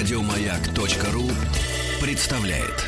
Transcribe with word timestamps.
Радиомаяк.ру 0.00 1.28
представляет. 2.00 2.86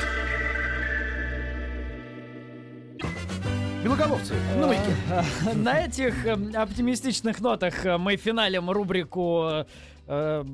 Белоголовцы, 3.84 4.32
на 4.58 4.66
маяке. 4.66 4.96
На 5.54 5.84
этих 5.84 6.24
э, 6.24 6.32
оптимистичных 6.54 7.42
нотах 7.42 7.84
э, 7.84 7.98
мы 7.98 8.16
финалим 8.16 8.70
рубрику 8.70 9.66
э, 10.06 10.44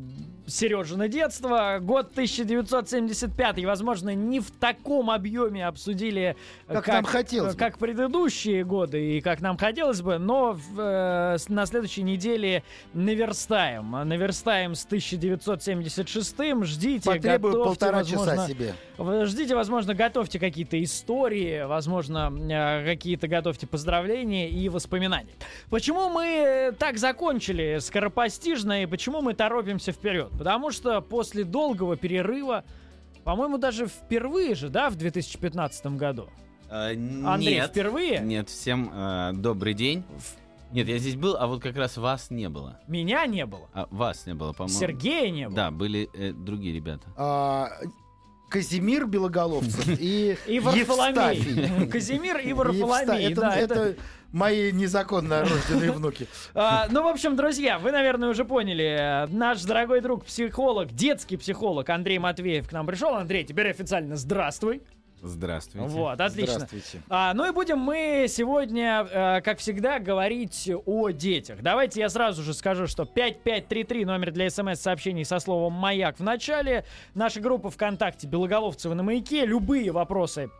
Сережина 0.48 1.08
детство. 1.08 1.78
Год 1.80 2.10
1975. 2.12 3.64
Возможно, 3.64 4.14
не 4.14 4.40
в 4.40 4.50
таком 4.50 5.10
объеме 5.10 5.66
обсудили, 5.66 6.36
э, 6.66 6.74
Как 6.74 6.86
нам 6.88 7.04
хотелось 7.04 7.54
бы. 7.54 7.58
как 7.58 7.78
предыдущие 7.78 8.64
годы 8.64 9.18
и 9.18 9.20
как 9.20 9.40
нам 9.40 9.56
хотелось 9.58 10.00
бы, 10.00 10.18
но 10.18 10.58
э, 10.78 11.36
на 11.48 11.66
следующей 11.66 12.02
неделе 12.02 12.62
наверстаем. 12.94 13.90
Наверстаем 13.90 14.74
с 14.74 14.84
1976. 14.86 16.36
Ждите, 16.64 17.10
Потребую 17.10 17.52
готовьте, 17.52 17.68
полтора 17.68 17.98
возможно, 17.98 18.32
часа 18.32 18.48
себе. 18.48 18.74
Ждите, 19.26 19.54
возможно, 19.54 19.94
готовьте 19.94 20.38
какие-то 20.38 20.82
истории, 20.82 21.64
возможно, 21.64 22.32
э, 22.50 22.84
какие-то 22.84 23.28
готовьте 23.28 23.66
поздравления 23.66 24.48
и 24.48 24.68
воспоминания. 24.68 25.32
Почему 25.70 26.08
мы 26.08 26.24
э, 26.24 26.72
так 26.72 26.98
закончили 26.98 27.78
скоропостижно 27.80 28.82
и 28.82 28.86
почему 28.86 29.20
мы 29.20 29.34
торопимся 29.34 29.92
вперед? 29.92 30.30
Потому 30.38 30.70
что 30.70 31.00
после 31.00 31.44
долгого 31.44 31.96
перерыва, 31.96 32.64
по-моему, 33.24 33.58
даже 33.58 33.86
впервые 33.86 34.54
же, 34.54 34.68
да, 34.68 34.88
в 34.88 34.94
2015 34.96 35.86
году. 35.98 36.28
Э, 36.70 36.92
Андрей, 36.92 37.56
нет, 37.56 37.70
впервые? 37.70 38.20
нет, 38.20 38.48
всем 38.48 38.90
э, 38.92 39.32
добрый 39.34 39.74
день. 39.74 40.04
Нет, 40.70 40.86
я 40.86 40.98
здесь 40.98 41.16
был, 41.16 41.36
а 41.38 41.46
вот 41.46 41.62
как 41.62 41.76
раз 41.76 41.96
вас 41.96 42.30
не 42.30 42.48
было. 42.48 42.78
Меня 42.86 43.26
не 43.26 43.46
было. 43.46 43.68
А, 43.72 43.88
вас 43.90 44.26
не 44.26 44.34
было, 44.34 44.52
по-моему. 44.52 44.78
Сергея 44.78 45.30
не 45.30 45.46
было. 45.46 45.56
Да, 45.56 45.70
были 45.70 46.10
э, 46.12 46.32
другие 46.32 46.74
ребята. 46.74 47.08
А, 47.16 47.70
Казимир 48.48 49.06
Белоголовцев 49.06 49.86
и. 50.00 50.36
Евстафий. 50.46 51.88
Казимир 51.88 52.38
и 52.38 52.52
Варфоломей. 52.52 53.32
Это, 53.32 53.40
да, 53.40 53.56
это 53.56 53.96
мои 54.32 54.72
незаконно 54.72 55.40
рожденные 55.40 55.92
внуки. 55.92 56.26
А, 56.54 56.86
ну, 56.90 57.02
в 57.02 57.06
общем, 57.06 57.36
друзья, 57.36 57.78
вы, 57.78 57.92
наверное, 57.92 58.28
уже 58.28 58.44
поняли. 58.44 59.26
Наш 59.30 59.62
дорогой 59.62 60.00
друг, 60.00 60.24
психолог, 60.24 60.92
детский 60.92 61.36
психолог 61.36 61.88
Андрей 61.88 62.18
Матвеев 62.18 62.68
к 62.68 62.72
нам 62.72 62.86
пришел. 62.86 63.14
Андрей, 63.14 63.44
теперь 63.44 63.70
официально 63.70 64.16
здравствуй. 64.16 64.82
Здравствуйте. 65.22 65.88
Вот, 65.88 66.20
отлично. 66.20 66.54
Здравствуйте. 66.54 67.02
А, 67.08 67.34
ну 67.34 67.48
и 67.48 67.52
будем 67.52 67.78
мы 67.78 68.26
сегодня, 68.28 69.06
э, 69.10 69.40
как 69.42 69.58
всегда, 69.58 69.98
говорить 69.98 70.70
о 70.86 71.10
детях. 71.10 71.60
Давайте 71.62 72.00
я 72.00 72.08
сразу 72.08 72.42
же 72.42 72.54
скажу, 72.54 72.86
что 72.86 73.04
5533 73.04 74.04
номер 74.04 74.30
для 74.30 74.48
смс-сообщений 74.50 75.24
со 75.24 75.38
словом 75.40 75.72
«Маяк» 75.72 76.18
в 76.18 76.22
начале. 76.22 76.84
Наша 77.14 77.40
группа 77.40 77.70
ВКонтакте 77.70 78.26
«Белоголовцевы 78.26 78.94
на 78.94 79.02
маяке». 79.02 79.44
Любые 79.44 79.90
вопросы 79.90 80.50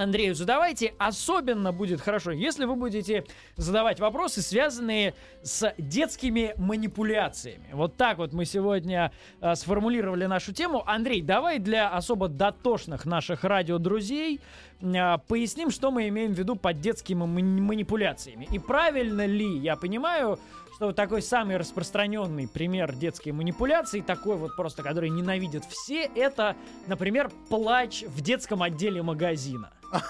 Андрею 0.00 0.34
задавайте. 0.34 0.94
Особенно 0.98 1.72
будет 1.72 2.00
хорошо, 2.00 2.30
если 2.30 2.64
вы 2.64 2.74
будете 2.74 3.24
задавать 3.56 4.00
вопросы, 4.00 4.42
связанные 4.42 5.14
с 5.42 5.72
детскими 5.78 6.54
манипуляциями. 6.56 7.68
Вот 7.72 7.96
так 7.96 8.18
вот 8.18 8.32
мы 8.32 8.44
сегодня 8.44 9.12
э, 9.40 9.54
сформулировали 9.54 10.26
нашу 10.26 10.52
тему. 10.52 10.82
Андрей, 10.86 11.22
давай 11.22 11.58
для 11.58 11.88
особо 11.88 12.28
дотошных 12.28 13.04
наших 13.04 13.44
радиодрузей 13.44 14.40
э, 14.80 15.18
поясним, 15.28 15.70
что 15.70 15.90
мы 15.90 16.08
имеем 16.08 16.34
в 16.34 16.38
виду 16.38 16.56
под 16.56 16.80
детскими 16.80 17.24
мани- 17.24 17.60
манипуляциями. 17.60 18.48
И 18.50 18.58
правильно 18.58 19.26
ли 19.26 19.58
я 19.58 19.76
понимаю, 19.76 20.38
что 20.74 20.86
вот 20.86 20.96
такой 20.96 21.22
самый 21.22 21.56
распространенный 21.56 22.48
пример 22.48 22.94
детской 22.94 23.30
манипуляции, 23.30 24.00
такой 24.00 24.36
вот 24.36 24.56
просто, 24.56 24.82
который 24.82 25.10
ненавидят 25.10 25.64
все, 25.64 26.10
это, 26.14 26.56
например, 26.86 27.30
плач 27.48 28.02
в 28.02 28.20
детском 28.20 28.62
отделе 28.62 29.02
магазина. 29.02 29.70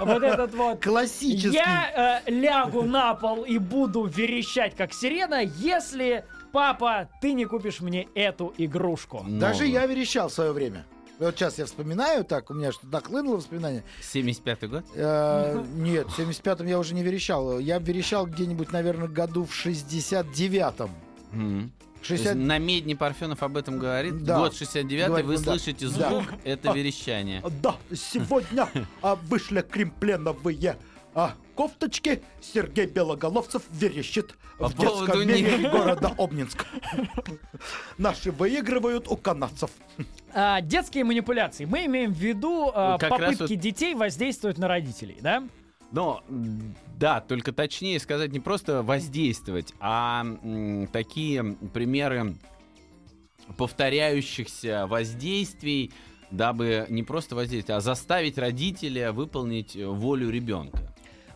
Вот 0.00 0.22
этот 0.22 0.54
вот 0.54 0.82
Классический. 0.82 1.56
я 1.56 2.20
э, 2.26 2.30
лягу 2.30 2.82
на 2.82 3.14
пол 3.14 3.44
и 3.44 3.56
буду 3.56 4.04
верещать 4.04 4.76
как 4.76 4.92
сирена, 4.92 5.40
если 5.42 6.26
папа, 6.52 7.08
ты 7.22 7.32
не 7.32 7.46
купишь 7.46 7.80
мне 7.80 8.06
эту 8.14 8.52
игрушку. 8.58 9.24
Даже 9.26 9.66
я 9.66 9.86
верещал 9.86 10.28
в 10.28 10.32
свое 10.34 10.52
время. 10.52 10.84
Вот 11.18 11.36
сейчас 11.36 11.58
я 11.58 11.66
вспоминаю, 11.66 12.24
так, 12.24 12.50
у 12.50 12.54
меня 12.54 12.72
что-то 12.72 12.88
нахлынуло 12.88 13.36
воспоминание. 13.36 13.84
75-й 14.00 14.66
год? 14.66 14.84
Э, 14.94 15.64
нет, 15.76 16.08
в 16.08 16.18
75-м 16.18 16.66
я 16.66 16.78
уже 16.78 16.94
не 16.94 17.02
верещал. 17.02 17.58
Я 17.58 17.78
верещал 17.78 18.26
где-нибудь, 18.26 18.72
наверное, 18.72 19.08
году 19.08 19.44
в 19.44 19.66
69-м. 19.66 20.90
Мгм. 21.32 21.72
То 22.00 22.08
60... 22.08 22.34
есть 22.34 22.46
На 22.46 22.58
медне 22.58 22.96
Парфенов 22.96 23.42
об 23.42 23.56
этом 23.56 23.78
говорит. 23.78 24.24
Да. 24.24 24.38
Год 24.38 24.52
69-й, 24.52 25.06
Говорит, 25.06 25.26
вы 25.26 25.34
ну 25.34 25.38
да. 25.38 25.52
слышите 25.52 25.88
Да. 25.88 26.10
звук, 26.10 26.24
это 26.44 26.72
верещание. 26.72 27.42
Да, 27.62 27.76
сегодня 27.94 28.68
а, 29.02 29.14
вышли 29.14 29.62
кремпленовые 29.62 30.76
а, 31.14 31.34
кофточки. 31.54 32.22
Сергей 32.42 32.86
Белоголовцев 32.86 33.62
верещит 33.70 34.34
По 34.58 34.68
в 34.68 34.76
детском 34.76 35.26
мире 35.26 35.70
города 35.70 36.12
Обнинск. 36.18 36.66
Наши 37.96 38.32
выигрывают 38.32 39.08
у 39.08 39.16
канадцев. 39.16 39.70
А, 40.36 40.60
детские 40.60 41.04
манипуляции. 41.04 41.64
Мы 41.64 41.86
имеем 41.86 42.12
в 42.12 42.18
виду 42.18 42.70
а, 42.74 42.98
Как 42.98 43.10
попытки 43.10 43.42
вот- 43.42 43.50
детей 43.60 43.94
воздействовать 43.94 44.58
на 44.58 44.66
родителей, 44.66 45.16
да? 45.20 45.44
Но, 45.92 46.24
да, 46.98 47.20
только 47.20 47.52
точнее 47.52 48.00
сказать 48.00 48.32
не 48.32 48.40
просто 48.40 48.82
воздействовать, 48.82 49.72
а 49.78 50.22
м, 50.42 50.88
такие 50.88 51.54
примеры 51.72 52.34
повторяющихся 53.56 54.86
воздействий, 54.88 55.92
дабы 56.32 56.86
не 56.88 57.04
просто 57.04 57.36
воздействовать, 57.36 57.78
а 57.78 57.80
заставить 57.80 58.38
родителя 58.38 59.12
выполнить 59.12 59.76
волю 59.76 60.30
ребенка. 60.30 60.83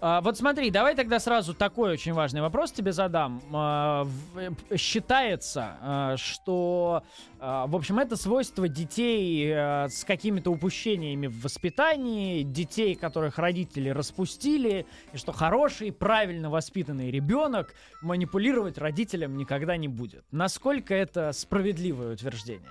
А, 0.00 0.20
вот 0.20 0.38
смотри, 0.38 0.70
давай 0.70 0.94
тогда 0.94 1.18
сразу 1.18 1.54
такой 1.54 1.92
очень 1.92 2.12
важный 2.12 2.40
вопрос 2.40 2.70
тебе 2.72 2.92
задам. 2.92 3.42
А, 3.52 4.06
э, 4.36 4.76
считается, 4.76 5.76
а, 5.80 6.16
что, 6.16 7.02
в 7.40 7.76
общем, 7.76 7.98
это 7.98 8.16
свойство 8.16 8.68
детей 8.68 9.52
а, 9.52 9.88
с 9.88 10.04
какими-то 10.04 10.50
упущениями 10.50 11.26
в 11.26 11.42
воспитании, 11.42 12.42
детей, 12.42 12.94
которых 12.94 13.38
родители 13.38 13.88
распустили, 13.88 14.86
и 15.12 15.16
что 15.16 15.32
хороший, 15.32 15.92
правильно 15.92 16.50
воспитанный 16.50 17.10
ребенок 17.10 17.74
манипулировать 18.02 18.78
родителям 18.78 19.36
никогда 19.36 19.76
не 19.76 19.88
будет. 19.88 20.24
Насколько 20.30 20.94
это 20.94 21.32
справедливое 21.32 22.14
утверждение? 22.14 22.70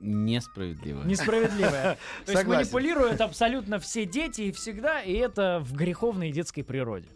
Несправедливо. 0.00 1.02
Несправедливое. 1.04 1.98
То 2.26 2.32
есть 2.32 2.44
манипулируют 2.46 3.20
абсолютно 3.20 3.78
все 3.78 4.06
дети 4.06 4.42
и 4.42 4.52
всегда, 4.52 5.00
и 5.02 5.12
это 5.12 5.60
в 5.60 5.74
греховной 5.74 6.32
детской 6.32 6.62
природе. 6.62 7.08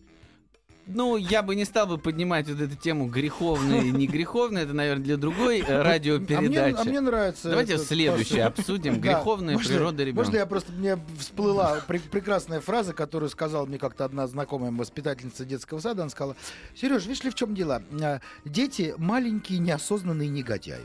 Ну, 0.86 1.16
я 1.16 1.42
бы 1.42 1.54
не 1.56 1.64
стал 1.64 1.86
бы 1.86 1.96
поднимать 1.96 2.46
вот 2.48 2.60
эту 2.60 2.76
тему 2.76 3.06
греховная 3.06 3.80
и 3.82 3.90
не 3.90 4.06
греховная, 4.06 4.64
это, 4.64 4.74
наверное, 4.74 5.02
для 5.04 5.16
другой 5.16 5.60
э, 5.60 5.62
А 5.62 5.64
мне, 5.66 5.82
радиопередачи. 5.82 6.76
а 6.78 6.84
мне 6.84 7.00
нравится. 7.00 7.48
Давайте 7.48 7.74
это 7.74 7.84
следующее 7.84 8.44
просто- 8.44 8.60
обсудим. 8.60 9.00
Да. 9.00 9.00
Греховная 9.00 9.54
Можно- 9.54 9.68
природа 9.74 10.04
ребенка. 10.04 10.24
Можно 10.24 10.36
я 10.36 10.46
просто 10.46 10.72
мне 10.72 10.98
всплыла 11.18 11.80
пре- 11.88 12.00
прекрасная 12.10 12.60
фраза, 12.60 12.92
которую 12.92 13.30
сказала 13.30 13.64
мне 13.64 13.78
как-то 13.78 14.04
одна 14.04 14.26
знакомая 14.26 14.70
воспитательница 14.72 15.46
детского 15.46 15.80
сада. 15.80 16.02
Она 16.02 16.10
сказала: 16.10 16.36
Сереж, 16.76 17.06
видишь 17.06 17.24
ли, 17.24 17.30
в 17.30 17.34
чем 17.34 17.54
дело? 17.54 17.82
А, 18.02 18.20
Дети 18.44 18.94
маленькие, 18.98 19.60
неосознанные 19.60 20.28
негодяи. 20.28 20.82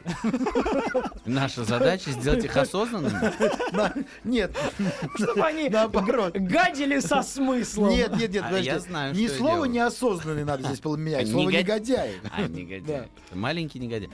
Наша 1.25 1.63
задача 1.65 2.11
сделать 2.11 2.45
их 2.45 2.55
осознанными. 2.55 3.33
На- 3.75 3.93
Нет, 4.23 4.55
Чтобы 5.15 5.41
они 5.45 5.67
наоборот. 5.69 6.35
гадили 6.37 6.99
со 6.99 7.21
смыслом. 7.21 7.89
Нет, 7.89 8.15
нет, 8.15 8.31
нет, 8.31 8.43
А 8.47 8.57
я 8.57 8.79
знаю, 8.79 9.13
я 9.13 9.29
слова 9.29 9.67
делаю. 9.67 9.71
Неосознанный 9.89 10.43
надо 10.45 10.63
здесь 10.67 10.79
поменять, 10.79 11.27
слово 11.27 11.49
негод- 11.49 11.59
негодяй. 11.63 12.11
А, 12.31 12.47
негодяй. 12.47 13.07
Маленький 13.33 13.79
негодяй. 13.79 14.09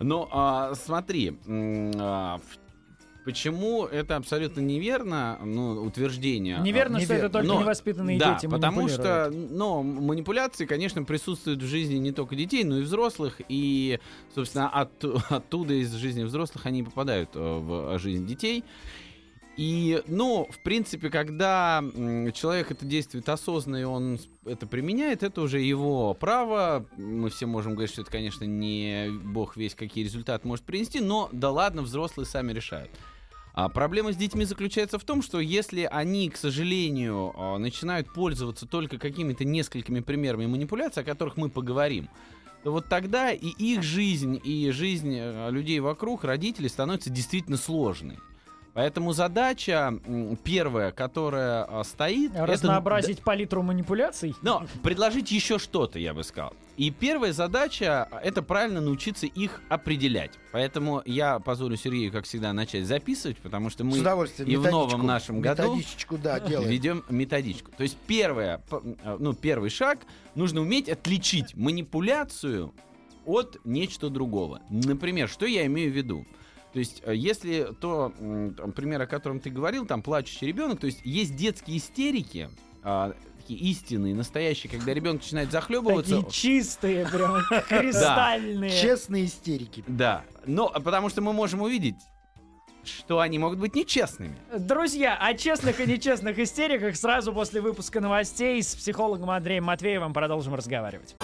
Ну, 0.00 0.28
а, 0.30 0.74
смотри, 0.74 1.36
а, 1.48 2.40
почему 3.24 3.84
это 3.84 4.16
абсолютно 4.16 4.60
неверно, 4.60 5.38
ну, 5.44 5.82
утверждение. 5.84 6.58
Неверно, 6.60 6.98
А, 6.98 7.00
что 7.00 7.14
это 7.14 7.22
неверно. 7.24 7.30
только 7.30 7.48
Но- 7.54 7.60
невоспитанные 7.62 8.18
да, 8.18 8.34
дети 8.34 8.46
потому 8.50 8.88
что, 8.88 9.02
манипулируют. 9.26 9.50
ну, 9.52 9.82
манипуляции, 9.82 10.66
конечно, 10.66 11.02
присутствуют 11.04 11.62
в 11.62 11.66
жизни 11.66 11.94
не 11.96 12.12
только 12.12 12.34
детей, 12.34 12.64
но 12.64 12.78
и 12.78 12.82
взрослых, 12.82 13.40
и, 13.48 13.98
собственно, 14.34 14.68
от- 14.68 15.04
оттуда 15.30 15.74
из 15.74 15.92
жизни 15.94 16.24
взрослых 16.24 16.66
они 16.66 16.82
попадают 16.82 17.30
э, 17.34 17.38
в 17.38 17.98
жизнь 17.98 18.26
детей. 18.26 18.64
И, 19.56 20.02
ну, 20.06 20.48
в 20.50 20.58
принципе, 20.60 21.10
когда 21.10 21.82
человек 22.34 22.70
это 22.70 22.86
действует 22.86 23.28
осознанно, 23.28 23.76
и 23.76 23.84
он 23.84 24.18
это 24.46 24.66
применяет, 24.66 25.22
это 25.22 25.42
уже 25.42 25.60
его 25.60 26.14
право. 26.14 26.86
Мы 26.96 27.28
все 27.30 27.46
можем 27.46 27.72
говорить, 27.72 27.92
что 27.92 28.02
это, 28.02 28.10
конечно, 28.10 28.44
не 28.44 29.10
бог 29.10 29.56
весь 29.56 29.74
какие 29.74 30.04
результаты 30.04 30.48
может 30.48 30.64
принести, 30.64 31.00
но 31.00 31.28
да 31.32 31.50
ладно, 31.50 31.82
взрослые 31.82 32.26
сами 32.26 32.52
решают. 32.52 32.90
А 33.52 33.68
проблема 33.68 34.12
с 34.12 34.16
детьми 34.16 34.44
заключается 34.44 34.98
в 34.98 35.04
том, 35.04 35.22
что 35.22 35.40
если 35.40 35.82
они, 35.82 36.30
к 36.30 36.36
сожалению, 36.36 37.32
а, 37.36 37.58
начинают 37.58 38.12
пользоваться 38.12 38.66
только 38.66 38.96
какими-то 38.96 39.44
несколькими 39.44 40.00
примерами 40.00 40.46
манипуляций, 40.46 41.02
о 41.02 41.06
которых 41.06 41.36
мы 41.36 41.50
поговорим, 41.50 42.08
то 42.62 42.70
вот 42.70 42.88
тогда 42.88 43.32
и 43.32 43.48
их 43.48 43.82
жизнь, 43.82 44.40
и 44.42 44.70
жизнь 44.70 45.14
э, 45.14 45.50
людей 45.50 45.80
вокруг, 45.80 46.24
родителей, 46.24 46.68
становится 46.68 47.10
действительно 47.10 47.56
сложной. 47.56 48.18
Поэтому 48.74 49.12
задача 49.12 49.92
первая, 50.44 50.92
которая 50.92 51.64
а, 51.64 51.82
стоит, 51.84 52.32
это 52.34 52.46
Разнообразить 52.46 53.20
палитру 53.20 53.62
манипуляций. 53.62 54.34
но 54.42 54.64
предложить 54.82 55.30
еще 55.30 55.58
что-то, 55.58 55.98
я 55.98 56.14
бы 56.14 56.22
сказал. 56.22 56.54
И 56.76 56.90
первая 56.90 57.32
задача— 57.32 58.08
это 58.24 58.42
правильно 58.42 58.80
научиться 58.80 59.26
их 59.26 59.60
определять. 59.68 60.32
Поэтому 60.52 61.02
я 61.04 61.38
позволю 61.38 61.76
Сергею, 61.76 62.10
как 62.10 62.24
всегда, 62.24 62.52
начать 62.52 62.86
записывать, 62.86 63.36
потому 63.38 63.68
что 63.70 63.82
С 63.84 63.86
мы 63.86 63.98
удовольствием. 64.00 64.48
и 64.48 64.56
в 64.56 64.70
новом 64.70 65.04
нашем 65.04 65.40
году 65.40 65.74
Методичку, 65.74 66.16
да, 66.16 66.40
делаем. 66.40 66.70
ведем 66.70 67.04
методичку. 67.10 67.70
То 67.76 67.82
есть 67.82 67.98
первое, 68.06 68.62
э, 68.70 69.16
ну, 69.18 69.34
первый 69.34 69.68
шаг— 69.68 69.98
нужно 70.34 70.60
уметь 70.62 70.88
отличить 70.88 71.54
манипуляцию 71.54 72.72
от 73.26 73.58
нечто 73.64 74.08
другого. 74.08 74.60
Например, 74.70 75.28
что 75.28 75.44
я 75.46 75.66
имею 75.66 75.92
в 75.92 75.94
виду? 75.94 76.26
То 76.72 76.78
есть, 76.78 77.02
э, 77.04 77.14
если 77.14 77.68
то, 77.80 78.12
там, 78.56 78.72
пример, 78.72 79.02
о 79.02 79.06
котором 79.06 79.40
ты 79.40 79.50
говорил, 79.50 79.86
там 79.86 80.02
плачущий 80.02 80.46
ребенок, 80.46 80.80
то 80.80 80.86
есть 80.86 81.00
есть 81.04 81.34
детские 81.34 81.78
истерики, 81.78 82.48
а, 82.82 83.14
такие 83.38 83.58
истинные, 83.70 84.14
настоящие, 84.14 84.70
когда 84.70 84.94
ребенок 84.94 85.22
начинает 85.22 85.50
захлебываться. 85.50 86.22
Такие 86.22 86.30
чистые, 86.30 87.06
прям 87.06 87.38
кристальные. 87.68 88.70
Честные 88.70 89.24
истерики. 89.26 89.82
Да, 89.86 90.24
но 90.46 90.70
а, 90.72 90.80
потому 90.80 91.08
что 91.08 91.20
мы 91.22 91.32
можем 91.32 91.62
увидеть, 91.62 91.96
что 92.84 93.18
они 93.18 93.38
могут 93.38 93.58
быть 93.58 93.74
нечестными. 93.74 94.36
Друзья, 94.56 95.16
о 95.16 95.34
честных 95.34 95.80
и 95.80 95.86
нечестных 95.86 96.38
истериках 96.38 96.96
сразу 96.96 97.32
после 97.32 97.60
выпуска 97.60 98.00
новостей 98.00 98.62
с 98.62 98.74
психологом 98.74 99.30
Андреем 99.30 99.64
Матвеевым 99.64 100.12
продолжим 100.12 100.54
разговаривать. 100.54 101.16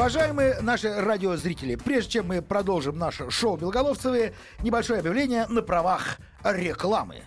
Уважаемые 0.00 0.62
наши 0.62 0.98
радиозрители, 0.98 1.74
прежде 1.74 2.12
чем 2.12 2.28
мы 2.28 2.40
продолжим 2.40 2.96
наше 2.96 3.30
шоу 3.30 3.58
«Белголовцевые», 3.58 4.32
небольшое 4.62 5.00
объявление 5.00 5.46
на 5.48 5.60
правах 5.60 6.16
рекламы. 6.42 7.24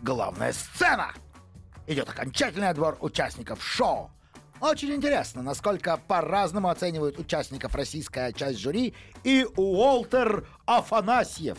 Главная 0.00 0.54
сцена! 0.54 1.12
Идет 1.86 2.08
окончательный 2.08 2.70
отбор 2.70 2.96
участников 3.02 3.62
шоу. 3.62 4.10
Очень 4.62 4.94
интересно, 4.94 5.42
насколько 5.42 5.98
по-разному 6.08 6.70
оценивают 6.70 7.18
участников 7.18 7.74
российская 7.74 8.32
часть 8.32 8.60
жюри 8.60 8.94
и 9.22 9.46
Уолтер 9.54 10.48
Афанасьев, 10.64 11.58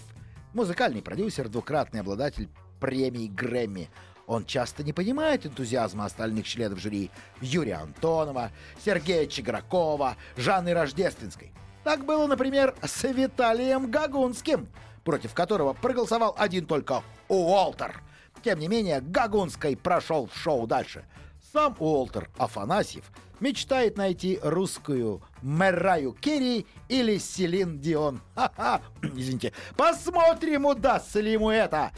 музыкальный 0.55 1.03
продюсер, 1.03 1.49
двукратный 1.49 1.99
обладатель 1.99 2.49
премии 2.79 3.27
Грэмми. 3.27 3.91
Он 4.27 4.45
часто 4.45 4.83
не 4.83 4.91
понимает 4.91 5.45
энтузиазма 5.45 6.03
остальных 6.03 6.45
членов 6.45 6.79
жюри 6.79 7.09
Юрия 7.39 7.75
Антонова, 7.75 8.51
Сергея 8.83 9.25
Чигракова, 9.25 10.17
Жанны 10.35 10.73
Рождественской. 10.73 11.53
Так 11.85 12.05
было, 12.05 12.27
например, 12.27 12.75
с 12.83 13.03
Виталием 13.03 13.89
Гагунским, 13.89 14.67
против 15.05 15.33
которого 15.33 15.71
проголосовал 15.71 16.35
один 16.37 16.65
только 16.65 17.03
Уолтер. 17.29 18.01
Тем 18.43 18.59
не 18.59 18.67
менее, 18.67 18.99
Гагунской 18.99 19.77
прошел 19.77 20.27
в 20.27 20.35
шоу 20.35 20.67
дальше. 20.67 21.05
Сам 21.53 21.77
Уолтер 21.79 22.29
Афанасьев 22.37 23.05
мечтает 23.39 23.95
найти 23.95 24.39
русскую 24.43 25.23
Мэраю 25.41 26.11
Керри 26.11 26.67
или 26.89 27.17
Селин 27.17 27.79
Дион. 27.79 28.21
Ха-ха, 28.35 28.81
извините. 29.01 29.53
Посмотрим, 29.77 30.65
удастся 30.65 31.21
ли 31.21 31.31
ему 31.31 31.49
это. 31.49 31.93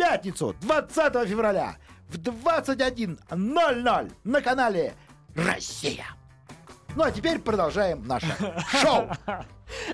Пятницу, 0.00 0.56
20 0.62 1.28
февраля, 1.28 1.76
в 2.08 2.16
21.00 2.16 4.12
на 4.24 4.40
канале 4.40 4.94
«Россия». 5.34 6.06
Ну 6.96 7.04
а 7.04 7.10
теперь 7.10 7.38
продолжаем 7.38 8.06
наше 8.06 8.26
шоу. 8.80 9.10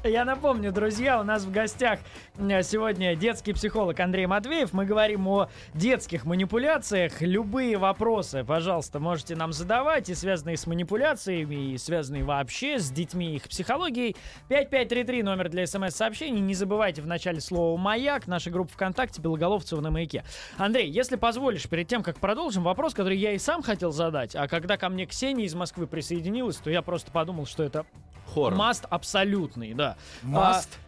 Я 0.04 0.24
напомню, 0.24 0.72
друзья, 0.72 1.20
у 1.20 1.24
нас 1.24 1.44
в 1.44 1.52
гостях 1.52 2.00
сегодня 2.36 3.14
детский 3.14 3.52
психолог 3.52 3.98
Андрей 4.00 4.26
Матвеев. 4.26 4.72
Мы 4.72 4.84
говорим 4.84 5.26
о 5.28 5.48
детских 5.74 6.24
манипуляциях. 6.24 7.20
Любые 7.20 7.76
вопросы, 7.76 8.44
пожалуйста, 8.44 9.00
можете 9.00 9.36
нам 9.36 9.52
задавать, 9.52 10.08
и 10.08 10.14
связанные 10.14 10.56
с 10.56 10.66
манипуляциями, 10.66 11.72
и 11.72 11.78
связанные 11.78 12.24
вообще 12.24 12.78
с 12.78 12.90
детьми 12.90 13.36
их 13.36 13.44
психологией. 13.44 14.16
5533 14.48 15.22
номер 15.22 15.48
для 15.48 15.66
смс-сообщений. 15.66 16.40
Не 16.40 16.54
забывайте 16.54 17.02
в 17.02 17.06
начале 17.06 17.40
слова 17.40 17.76
«Маяк», 17.78 18.26
наша 18.26 18.50
группа 18.50 18.72
ВКонтакте 18.72 19.20
«Белоголовцева 19.20 19.80
на 19.80 19.90
маяке». 19.90 20.24
Андрей, 20.58 20.90
если 20.90 21.16
позволишь, 21.16 21.68
перед 21.68 21.88
тем, 21.88 22.02
как 22.02 22.18
продолжим, 22.18 22.62
вопрос, 22.62 22.94
который 22.94 23.18
я 23.18 23.32
и 23.32 23.38
сам 23.38 23.62
хотел 23.62 23.92
задать, 23.92 24.34
а 24.34 24.48
когда 24.48 24.76
ко 24.76 24.88
мне 24.88 25.06
Ксения 25.06 25.44
из 25.44 25.54
Москвы 25.54 25.86
присоединилась, 25.86 26.56
то 26.56 26.70
я 26.70 26.82
просто 26.82 27.10
подумал, 27.10 27.46
что 27.46 27.62
это 27.62 27.86
Хор. 28.26 28.54
Маст 28.54 28.84
абсолютный, 28.90 29.74
да. 29.74 29.96
Маст. 30.22 30.78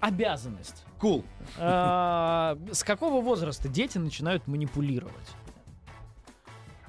А, 0.00 0.06
обязанность. 0.08 0.84
Кул. 0.98 1.24
А, 1.58 2.58
С 2.72 2.82
какого 2.84 3.20
возраста 3.22 3.68
дети 3.68 3.98
начинают 3.98 4.46
манипулировать? 4.46 5.14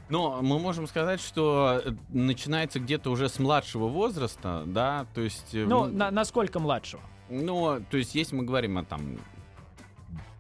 Но 0.10 0.42
мы 0.42 0.58
можем 0.58 0.88
сказать, 0.88 1.22
что 1.22 1.84
э, 1.86 1.92
начинается 2.10 2.80
где-то 2.80 3.12
уже 3.12 3.30
с 3.30 3.38
младшего 3.38 3.88
возраста, 3.88 4.64
да, 4.66 5.06
то 5.14 5.22
есть... 5.22 5.54
э, 5.54 5.66
Ну, 5.66 5.86
м, 5.86 5.96
на, 5.98 6.10
насколько 6.10 6.60
младшего? 6.60 7.04
Ну, 7.30 7.80
то 7.92 7.98
есть, 7.98 8.16
если 8.16 8.36
мы 8.36 8.44
говорим 8.44 8.80
о 8.80 8.84
там 8.84 9.20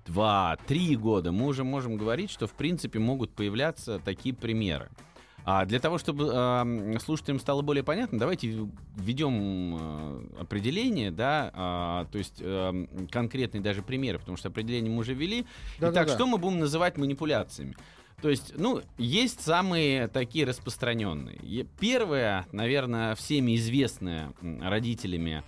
2-3 0.07 0.95
года, 0.95 1.31
мы 1.31 1.45
уже 1.45 1.63
можем 1.63 1.97
говорить, 1.97 2.31
что 2.31 2.47
в 2.47 2.53
принципе 2.53 2.97
могут 2.97 3.31
появляться 3.35 4.00
такие 4.00 4.33
примеры. 4.33 4.89
А 5.45 5.65
для 5.65 5.80
того, 5.80 5.97
чтобы 5.97 6.31
э, 6.31 7.00
слушателям 7.00 7.39
стало 7.39 7.62
более 7.62 7.83
понятно, 7.83 8.19
давайте 8.19 8.68
введем 8.95 9.77
э, 9.80 10.41
определение, 10.41 11.12
да, 11.12 11.51
а, 11.53 12.06
то 12.12 12.18
есть 12.18 12.36
э, 12.39 12.86
конкретные 13.12 13.62
даже 13.62 13.81
примеры, 13.81 14.19
потому 14.19 14.38
что 14.38 14.50
определение 14.50 14.91
мы 14.91 15.00
уже 15.00 15.13
ввели. 15.13 15.45
Да-да-да. 15.80 16.03
Итак, 16.03 16.15
что 16.15 16.27
мы 16.27 16.38
будем 16.38 16.59
называть 16.59 16.97
манипуляциями? 16.97 17.75
То 18.21 18.30
есть, 18.30 18.53
ну, 18.57 18.81
есть 18.97 19.41
самые 19.41 20.07
такие 20.09 20.45
распространенные. 20.45 21.65
Первое, 21.80 22.45
наверное, 22.51 23.15
всеми 23.15 23.56
известная 23.56 24.33
м, 24.42 24.62
родителями 24.62 25.44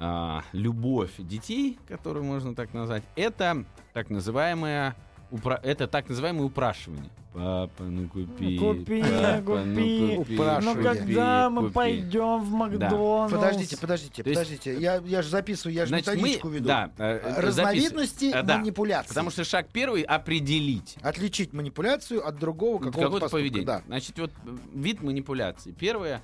а, 0.00 0.42
любовь 0.52 1.12
детей, 1.18 1.78
которую 1.86 2.24
можно 2.24 2.54
так 2.54 2.74
назвать, 2.74 3.04
это 3.16 3.64
так 3.92 4.10
называемое 4.10 4.96
упра- 5.30 5.60
это 5.62 5.86
так 5.86 6.08
называемое 6.08 6.44
упрашивание. 6.46 7.10
Папа, 7.32 7.84
ну 7.84 8.08
купи. 8.08 8.58
Купи, 8.58 9.02
папа, 9.02 9.62
ну 9.64 9.74
купи. 9.74 10.16
купи, 10.16 10.34
Упрашивание. 10.34 10.74
Ну, 10.74 10.82
когда 10.82 11.44
купи, 11.44 11.54
мы 11.54 11.62
купи. 11.62 11.72
пойдем 11.74 12.40
в 12.42 12.50
Макдональдс? 12.50 13.32
Подождите, 13.32 13.76
подождите, 13.76 14.22
То 14.24 14.30
есть- 14.30 14.40
подождите. 14.42 14.80
Я, 14.80 14.96
я 15.04 15.22
же 15.22 15.28
записываю, 15.28 15.74
я 15.74 15.84
же 15.84 15.90
Значит, 15.90 16.14
методичку 16.16 16.48
мы, 16.48 16.54
веду. 16.54 16.66
да, 16.66 16.90
э, 16.98 17.20
э, 17.22 17.40
Разновидности 17.40 18.24
записывай. 18.30 18.42
Да. 18.42 18.58
манипуляций. 18.58 19.08
Потому 19.08 19.30
что 19.30 19.44
шаг 19.44 19.68
первый 19.72 20.02
определить. 20.02 20.96
Отличить 21.02 21.52
манипуляцию 21.52 22.26
от 22.26 22.36
другого 22.38 22.78
какого-то, 22.78 22.98
какое-то 22.98 23.20
поступка, 23.26 23.36
поведение. 23.36 23.66
Да. 23.66 23.82
Значит, 23.86 24.18
вот 24.18 24.32
э, 24.44 24.56
вид 24.74 25.02
манипуляции. 25.02 25.70
Первое, 25.72 26.22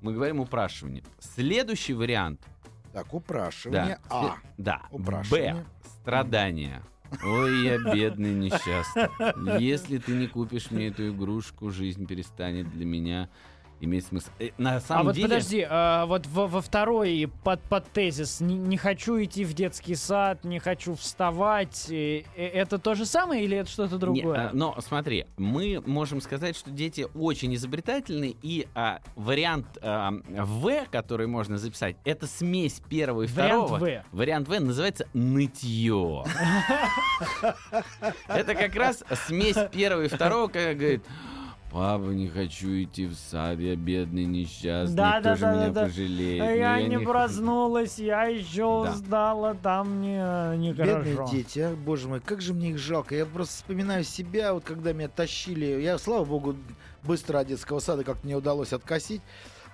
мы 0.00 0.14
говорим 0.14 0.40
упрашивание. 0.40 1.04
Следующий 1.20 1.92
вариант. 1.94 2.40
Так, 2.92 3.12
упрашивание. 3.14 4.00
Да. 4.10 4.16
А. 4.30 4.36
да. 4.56 4.82
Упрашивание. 4.90 5.54
Б. 5.54 5.64
Страдания. 6.00 6.82
Ой, 7.24 7.64
я 7.64 7.78
бедный 7.78 8.34
несчастный. 8.34 9.08
Если 9.60 9.98
ты 9.98 10.12
не 10.12 10.26
купишь 10.26 10.70
мне 10.70 10.88
эту 10.88 11.10
игрушку, 11.10 11.70
жизнь 11.70 12.06
перестанет 12.06 12.70
для 12.70 12.84
меня 12.84 13.28
иметь 13.80 14.06
смысл. 14.06 14.30
Э, 14.38 14.50
На 14.58 14.76
А 14.76 14.80
самом 14.80 15.06
вот 15.06 15.14
деле... 15.14 15.28
подожди, 15.28 15.66
а 15.68 16.06
вот 16.06 16.26
во, 16.26 16.46
во 16.46 16.60
второй 16.60 17.30
под, 17.44 17.60
под 17.62 17.86
тезис 17.90 18.40
не, 18.40 18.54
не 18.56 18.76
хочу 18.76 19.22
идти 19.22 19.44
в 19.44 19.54
детский 19.54 19.94
сад, 19.94 20.44
не 20.44 20.58
хочу 20.58 20.94
вставать. 20.94 21.86
э, 21.90 22.22
э, 22.36 22.46
Это 22.48 22.78
то 22.78 22.94
же 22.94 23.04
самое 23.06 23.44
или 23.44 23.56
это 23.56 23.70
что-то 23.70 23.94
Не, 23.94 24.00
другое? 24.00 24.48
а, 24.48 24.50
но 24.52 24.76
смотри, 24.80 25.26
мы 25.36 25.82
можем 25.86 26.20
сказать, 26.20 26.56
что 26.56 26.70
дети 26.70 27.06
очень 27.14 27.54
изобретательны, 27.54 28.36
и 28.42 28.66
а, 28.74 29.00
вариант 29.14 29.66
а, 29.82 30.12
В, 30.26 30.86
который 30.90 31.26
можно 31.26 31.58
записать, 31.58 31.96
это 32.04 32.26
смесь 32.26 32.80
первого 32.88 33.22
и 33.22 33.26
Вариант 33.26 33.66
второго. 33.68 33.78
В. 33.78 34.04
Вариант 34.16 34.48
В 34.48 34.60
называется 34.60 35.06
нытье. 35.12 36.24
Это 38.28 38.54
как 38.54 38.74
раз 38.74 39.02
смесь 39.26 39.56
первого 39.72 40.02
и 40.04 40.08
второго, 40.08 40.48
когда 40.48 40.74
говорит, 40.74 41.04
папа, 41.76 42.04
не 42.08 42.26
хочу 42.28 42.68
идти 42.82 43.06
в 43.06 43.14
сад, 43.14 43.58
я 43.58 43.76
бедный, 43.76 44.24
несчастный, 44.24 44.96
Да, 44.96 45.20
кто 45.20 45.22
да, 45.28 45.36
же 45.36 45.40
да, 45.42 45.52
меня 45.54 45.66
да, 45.66 45.72
да. 45.82 45.86
пожалеет? 45.86 46.40
А 46.42 46.44
Ну, 46.46 46.54
я 46.56 46.82
не 46.82 46.96
х- 46.96 47.04
проснулась, 47.10 47.98
я 47.98 48.22
еще 48.24 48.84
Да. 48.86 48.92
сдала, 48.94 49.52
там 49.54 49.98
мне 49.98 50.18
э, 50.18 50.56
Бедные 50.56 50.72
нехорошо. 50.72 51.30
дети, 51.30 51.58
а, 51.58 51.76
боже 51.76 52.08
мой, 52.08 52.20
как 52.20 52.40
же 52.40 52.54
мне 52.54 52.70
их 52.70 52.78
жалко. 52.78 53.14
Я 53.14 53.26
просто 53.26 53.54
вспоминаю 53.56 54.04
себя, 54.04 54.54
вот 54.54 54.64
когда 54.64 54.94
меня 54.94 55.08
тащили. 55.08 55.66
Я, 55.82 55.98
слава 55.98 56.24
богу, 56.24 56.56
быстро 57.02 57.40
от 57.40 57.48
детского 57.48 57.80
сада 57.80 58.04
как 58.04 58.24
мне 58.24 58.34
удалось 58.36 58.72
откосить. 58.72 59.20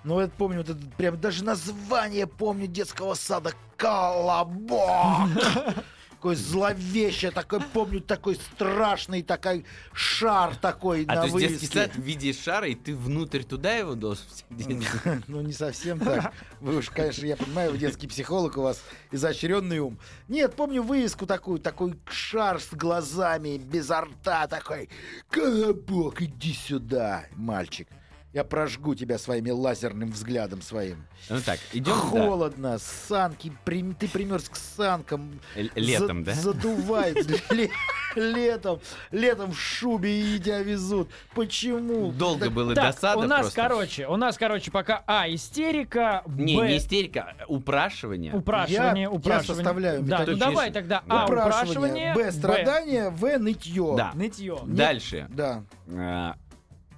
Но 0.03 0.19
я 0.21 0.27
помню, 0.27 0.57
вот 0.57 0.69
это 0.71 0.79
прям 0.97 1.17
даже 1.21 1.45
название 1.45 2.27
помню 2.27 2.67
детского 2.67 3.13
сада 3.13 3.53
Колобок. 3.77 5.29
такой 6.23 6.35
зловеще, 6.37 7.31
такой, 7.31 7.59
помню, 7.59 7.99
такой 7.99 8.35
страшный, 8.35 9.23
такой 9.23 9.65
шар 9.91 10.55
такой 10.55 11.03
А 11.03 11.15
на 11.15 11.21
то 11.21 11.27
есть 11.27 11.37
детский 11.37 11.67
вывеске. 11.67 11.79
сад 11.79 11.95
в 11.95 12.01
виде 12.01 12.31
шара, 12.31 12.69
и 12.69 12.75
ты 12.75 12.95
внутрь 12.95 13.43
туда 13.43 13.75
его 13.75 13.95
должен? 13.95 14.23
Ну, 15.27 15.41
не 15.41 15.51
совсем 15.51 15.99
так. 15.99 16.31
Вы 16.61 16.77
уж, 16.77 16.89
конечно, 16.91 17.25
я 17.25 17.35
понимаю, 17.35 17.71
вы 17.71 17.77
детский 17.77 18.07
психолог, 18.07 18.55
у 18.55 18.61
вас 18.61 18.81
изощренный 19.11 19.79
ум. 19.79 19.99
Нет, 20.29 20.55
помню 20.55 20.81
вывеску 20.81 21.25
такую, 21.25 21.59
такой 21.59 21.95
шар 22.09 22.61
с 22.61 22.69
глазами, 22.71 23.57
без 23.57 23.89
рта, 23.91 24.47
такой. 24.47 24.87
Колобок, 25.29 26.21
иди 26.21 26.53
сюда, 26.53 27.25
мальчик. 27.35 27.89
Я 28.33 28.43
прожгу 28.43 28.95
тебя 28.95 29.19
своими 29.19 29.51
лазерным 29.51 30.09
взглядом 30.09 30.63
своим. 30.63 31.05
Ну 31.29 31.39
так, 31.45 31.59
идем 31.71 31.93
Холодно, 31.93 32.79
санки, 32.79 33.51
прим- 33.63 33.93
ты 33.93 34.07
примерз 34.07 34.49
к 34.49 34.55
санкам. 34.55 35.39
летом, 35.75 36.25
За- 36.25 36.31
да? 36.31 36.33
Задувает 36.41 37.15
ле- 37.51 37.69
летом, 38.15 38.79
летом 39.11 39.51
в 39.51 39.59
шубе 39.59 40.35
и 40.35 40.39
тебя 40.39 40.63
везут. 40.63 41.09
Почему? 41.35 42.11
Долго 42.11 42.45
Так, 42.45 42.53
было 42.53 42.73
Так, 42.73 42.95
досада 42.95 43.19
у 43.19 43.23
нас, 43.23 43.41
просто. 43.41 43.61
короче, 43.61 44.07
у 44.07 44.15
нас, 44.17 44.35
короче, 44.39 44.71
пока 44.71 45.03
А, 45.05 45.29
истерика, 45.29 46.23
Не, 46.25 46.57
Б, 46.57 46.69
не 46.69 46.77
истерика, 46.77 47.35
а 47.39 47.45
упрашивание. 47.47 48.33
упрашивание, 48.33 49.03
Я- 49.03 49.09
я 49.09 49.11
упрашивание. 49.11 49.63
составляю 49.63 50.01
Да, 50.01 50.25
ну 50.25 50.37
давай 50.37 50.71
тогда 50.71 51.03
А, 51.07 51.25
упрашивание, 51.25 52.15
Б. 52.15 52.31
Страдания, 52.31 53.11
В. 53.11 53.37
Нытье. 53.37 53.93
Да. 53.95 54.11
нытье. 54.15 54.57
Дальше. 54.65 55.27
Да. 55.29 55.63
А, 55.95 56.35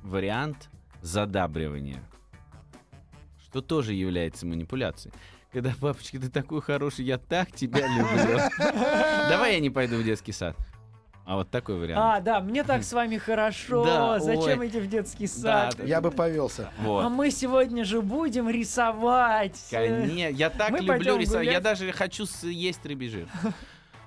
вариант 0.02 0.70
задабривания. 1.06 2.02
Что 3.46 3.62
тоже 3.62 3.94
является 3.94 4.46
манипуляцией. 4.46 5.14
Когда, 5.54 5.74
папочка, 5.80 6.20
ты 6.20 6.30
такой 6.30 6.62
хороший, 6.62 7.06
я 7.06 7.18
так 7.18 7.52
тебя 7.52 7.88
люблю. 7.88 8.40
Давай 9.30 9.54
я 9.54 9.60
не 9.60 9.70
пойду 9.70 9.98
в 9.98 10.04
детский 10.04 10.34
сад. 10.34 10.58
А 11.26 11.38
вот 11.38 11.50
такой 11.50 11.76
А, 11.76 11.80
вариант. 11.80 12.24
да, 12.24 12.40
мне 12.40 12.64
так 12.64 12.84
с 12.84 12.94
вами 12.94 13.18
хорошо. 13.18 13.84
Да, 13.86 14.20
Зачем 14.20 14.60
ой. 14.60 14.68
идти 14.68 14.80
в 14.80 14.88
детский 14.88 15.26
сад? 15.26 15.76
да. 15.78 15.84
Я 15.84 16.00
бы 16.02 16.12
повелся. 16.12 16.70
А 16.78 16.84
Вот. 16.84 17.10
мы 17.10 17.32
сегодня 17.32 17.84
же 17.84 18.02
будем 18.02 18.48
рисовать. 18.50 19.60
Конечно, 19.72 20.12
я 20.14 20.50
так 20.52 20.70
Мы 20.72 20.80
люблю 20.80 21.18
рисовать. 21.18 21.46
Я 21.48 21.62
даже 21.62 21.92
хочу 21.94 22.26
съесть 22.26 22.86
рыбий 22.86 23.10
жир. 23.10 23.28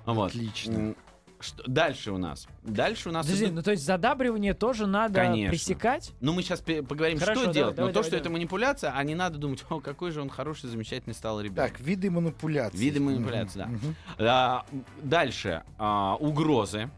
Вот. 0.05 0.27
Отлично. 0.29 0.95
Что 1.39 1.63
дальше 1.67 2.11
у 2.11 2.17
нас? 2.17 2.47
Дальше 2.63 3.09
у 3.09 3.11
нас 3.13 3.25
Подожди, 3.25 3.45
идут- 3.45 3.55
ну 3.55 3.61
то 3.61 3.71
есть 3.71 3.85
задабривание 3.85 4.53
тоже 4.53 4.87
надо 4.87 5.13
Конечно. 5.13 5.51
пресекать? 5.51 6.11
Ну, 6.19 6.33
мы 6.33 6.43
сейчас 6.43 6.59
поговорим, 6.59 7.17
Хорошо, 7.17 7.33
что 7.33 7.41
давай, 7.45 7.53
делать. 7.53 7.75
давай, 7.75 7.87
Но 7.87 7.93
то, 7.93 7.93
давай, 7.93 8.03
что 8.03 8.11
давай. 8.11 8.21
это 8.21 8.29
манипуляция, 8.29 8.91
а 8.93 9.03
не 9.05 9.15
надо 9.15 9.37
думать, 9.37 9.63
о, 9.69 9.79
какой 9.79 10.11
же 10.11 10.21
он 10.21 10.29
хороший, 10.29 10.67
замечательный 10.69 11.13
стал 11.13 11.39
ребенок. 11.39 11.71
Так, 11.71 11.79
виды 11.79 12.11
манипуляций. 12.11 12.77
Виды 12.77 12.99
манипуляций, 12.99 13.61
да. 13.61 13.67
Мгм. 13.67 13.95
А, 14.19 14.65
дальше. 15.01 15.63
а, 15.77 16.17
угрозы. 16.19 16.89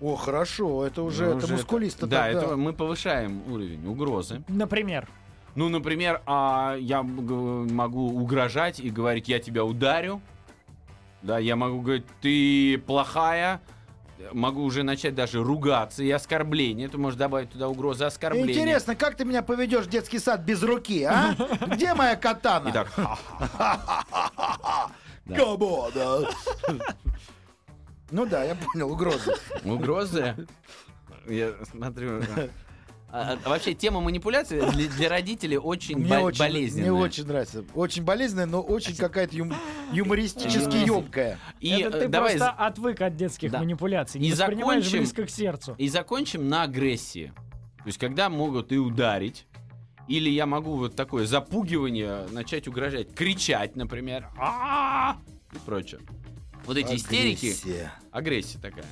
О, 0.00 0.16
хорошо, 0.16 0.86
это 0.86 1.02
уже, 1.02 1.26
Ну, 1.26 1.36
это 1.36 1.44
уже 1.44 1.54
мускулисто. 1.56 2.06
Да, 2.06 2.24
тогда. 2.24 2.42
это 2.46 2.56
мы 2.56 2.72
повышаем 2.72 3.42
уровень 3.52 3.86
угрозы. 3.86 4.42
Например. 4.48 5.06
Ну, 5.54 5.68
например, 5.68 6.22
а, 6.24 6.76
я 6.80 7.02
г- 7.02 7.34
могу 7.70 8.06
угрожать 8.08 8.80
и 8.80 8.88
говорить, 8.88 9.28
я 9.28 9.38
тебя 9.38 9.64
ударю. 9.64 10.22
Да, 11.22 11.38
я 11.38 11.56
могу 11.56 11.80
говорить, 11.80 12.06
ты 12.20 12.78
плохая. 12.78 13.60
Могу 14.32 14.62
уже 14.64 14.82
начать 14.82 15.14
даже 15.14 15.42
ругаться 15.42 16.02
и 16.02 16.10
оскорбление. 16.10 16.88
Ты 16.88 16.98
можешь 16.98 17.18
добавить 17.18 17.50
туда 17.50 17.68
угрозы 17.68 18.04
оскорбления. 18.04 18.52
Интересно, 18.52 18.94
как 18.94 19.16
ты 19.16 19.24
меня 19.24 19.42
поведешь 19.42 19.86
в 19.86 19.88
детский 19.88 20.18
сад 20.18 20.42
без 20.42 20.62
руки, 20.62 21.02
а? 21.04 21.34
Где 21.66 21.94
моя 21.94 22.16
катана? 22.16 22.70
Итак, 22.70 22.92
Да. 25.24 25.36
Кабода. 25.36 26.28
Ну 28.10 28.26
да, 28.26 28.44
я 28.44 28.54
понял, 28.56 28.90
угрозы. 28.90 29.32
Угрозы. 29.64 30.34
Я 31.28 31.52
смотрю. 31.70 32.20
А, 33.12 33.38
а, 33.44 33.48
Вообще 33.48 33.74
тема 33.74 34.00
манипуляции 34.00 34.60
для, 34.60 34.88
для 34.88 35.08
родителей 35.08 35.58
очень, 35.58 35.96
Мне 35.98 36.08
бо- 36.08 36.24
очень, 36.24 36.38
болезненная. 36.38 36.90
мне 36.92 37.00
очень 37.00 37.26
нравится. 37.26 37.64
Очень 37.74 38.04
болезненная, 38.04 38.46
но 38.46 38.60
очень 38.60 38.94
какая-то 38.96 39.36
юм- 39.36 39.54
юмористически 39.92 40.76
емкая. 40.86 41.38
И 41.60 41.70
это 41.70 41.96
э, 41.98 42.00
ты 42.02 42.08
давай 42.08 42.36
просто 42.36 42.50
отвык 42.50 43.00
от 43.00 43.16
детских 43.16 43.50
Да. 43.50 43.58
манипуляций. 43.60 44.20
И 44.20 44.24
Не 44.24 44.32
воспринимаешь 44.32 44.84
закончим- 44.84 44.98
близко 44.98 45.24
к 45.26 45.30
сердцу. 45.30 45.74
И 45.78 45.88
закончим 45.88 46.48
на 46.48 46.62
агрессии. 46.62 47.32
То 47.78 47.86
есть, 47.86 47.98
когда 47.98 48.28
могут 48.28 48.72
и 48.72 48.78
ударить, 48.78 49.46
или 50.08 50.28
я 50.30 50.46
могу 50.46 50.76
вот 50.76 50.94
такое 50.96 51.26
запугивание 51.26 52.26
начать 52.32 52.68
угрожать, 52.68 53.14
кричать, 53.14 53.76
например, 53.76 54.28
«А-а-а!» 54.38 55.16
и 55.54 55.58
прочее. 55.64 56.00
Вот 56.66 56.76
эти 56.76 56.94
истерики, 56.94 57.46
Агрессия. 57.46 57.92
агрессия 58.12 58.58
такая. 58.58 58.84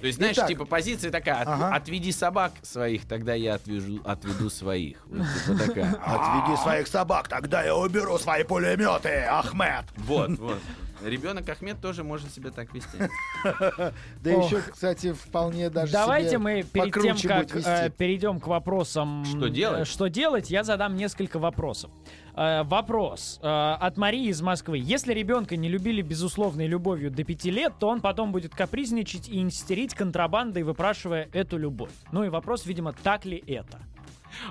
То 0.00 0.06
есть, 0.06 0.18
знаешь, 0.18 0.36
Итак. 0.36 0.48
типа 0.48 0.64
позиция 0.64 1.10
такая, 1.10 1.36
«От- 1.42 1.48
Ага. 1.48 1.74
отведи 1.76 2.10
собак 2.12 2.52
своих, 2.62 3.06
тогда 3.06 3.34
я 3.34 3.54
отвяжу, 3.54 4.00
отведу 4.04 4.50
своих. 4.50 5.06
Вот 5.06 5.26
типа 5.46 5.58
такая. 5.66 5.94
Отведи 6.04 6.60
своих 6.60 6.88
собак, 6.88 7.28
тогда 7.28 7.62
я 7.62 7.76
уберу 7.76 8.18
свои 8.18 8.42
пулеметы, 8.44 9.24
Ахмед. 9.30 9.84
Вот, 9.96 10.30
вот. 10.38 10.58
Ребенок 11.02 11.48
Ахмед 11.48 11.80
тоже 11.80 12.02
может 12.02 12.32
себя 12.32 12.50
так 12.50 12.72
вести. 12.74 12.96
Да 14.22 14.30
еще, 14.30 14.60
кстати, 14.62 15.12
вполне 15.12 15.68
даже 15.70 15.92
Давайте 15.92 16.38
мы 16.38 16.62
перед 16.62 16.94
тем, 16.94 17.16
как 17.28 17.54
э, 17.54 17.90
перейдем 17.90 18.40
к 18.40 18.46
вопросам, 18.46 19.24
Что 19.24 19.48
делать? 19.48 19.82
э, 19.82 19.84
что 19.84 20.08
делать, 20.08 20.50
я 20.50 20.64
задам 20.64 20.96
несколько 20.96 21.38
вопросов. 21.38 21.90
Э, 22.36 22.64
вопрос 22.64 23.38
э, 23.42 23.46
от 23.46 23.96
Марии 23.96 24.28
из 24.28 24.42
Москвы. 24.42 24.78
Если 24.78 25.14
ребенка 25.14 25.56
не 25.56 25.68
любили 25.68 26.02
безусловной 26.02 26.66
любовью 26.66 27.10
до 27.10 27.22
пяти 27.22 27.50
лет, 27.50 27.74
то 27.78 27.88
он 27.88 28.00
потом 28.00 28.32
будет 28.32 28.54
капризничать 28.54 29.28
и 29.28 29.46
истерить 29.46 29.94
контрабандой, 29.94 30.64
выпрашивая 30.64 31.28
эту 31.32 31.58
любовь. 31.58 31.92
Ну 32.10 32.24
и 32.24 32.28
вопрос, 32.28 32.66
видимо, 32.66 32.92
так 32.92 33.24
ли 33.24 33.42
это? 33.46 33.78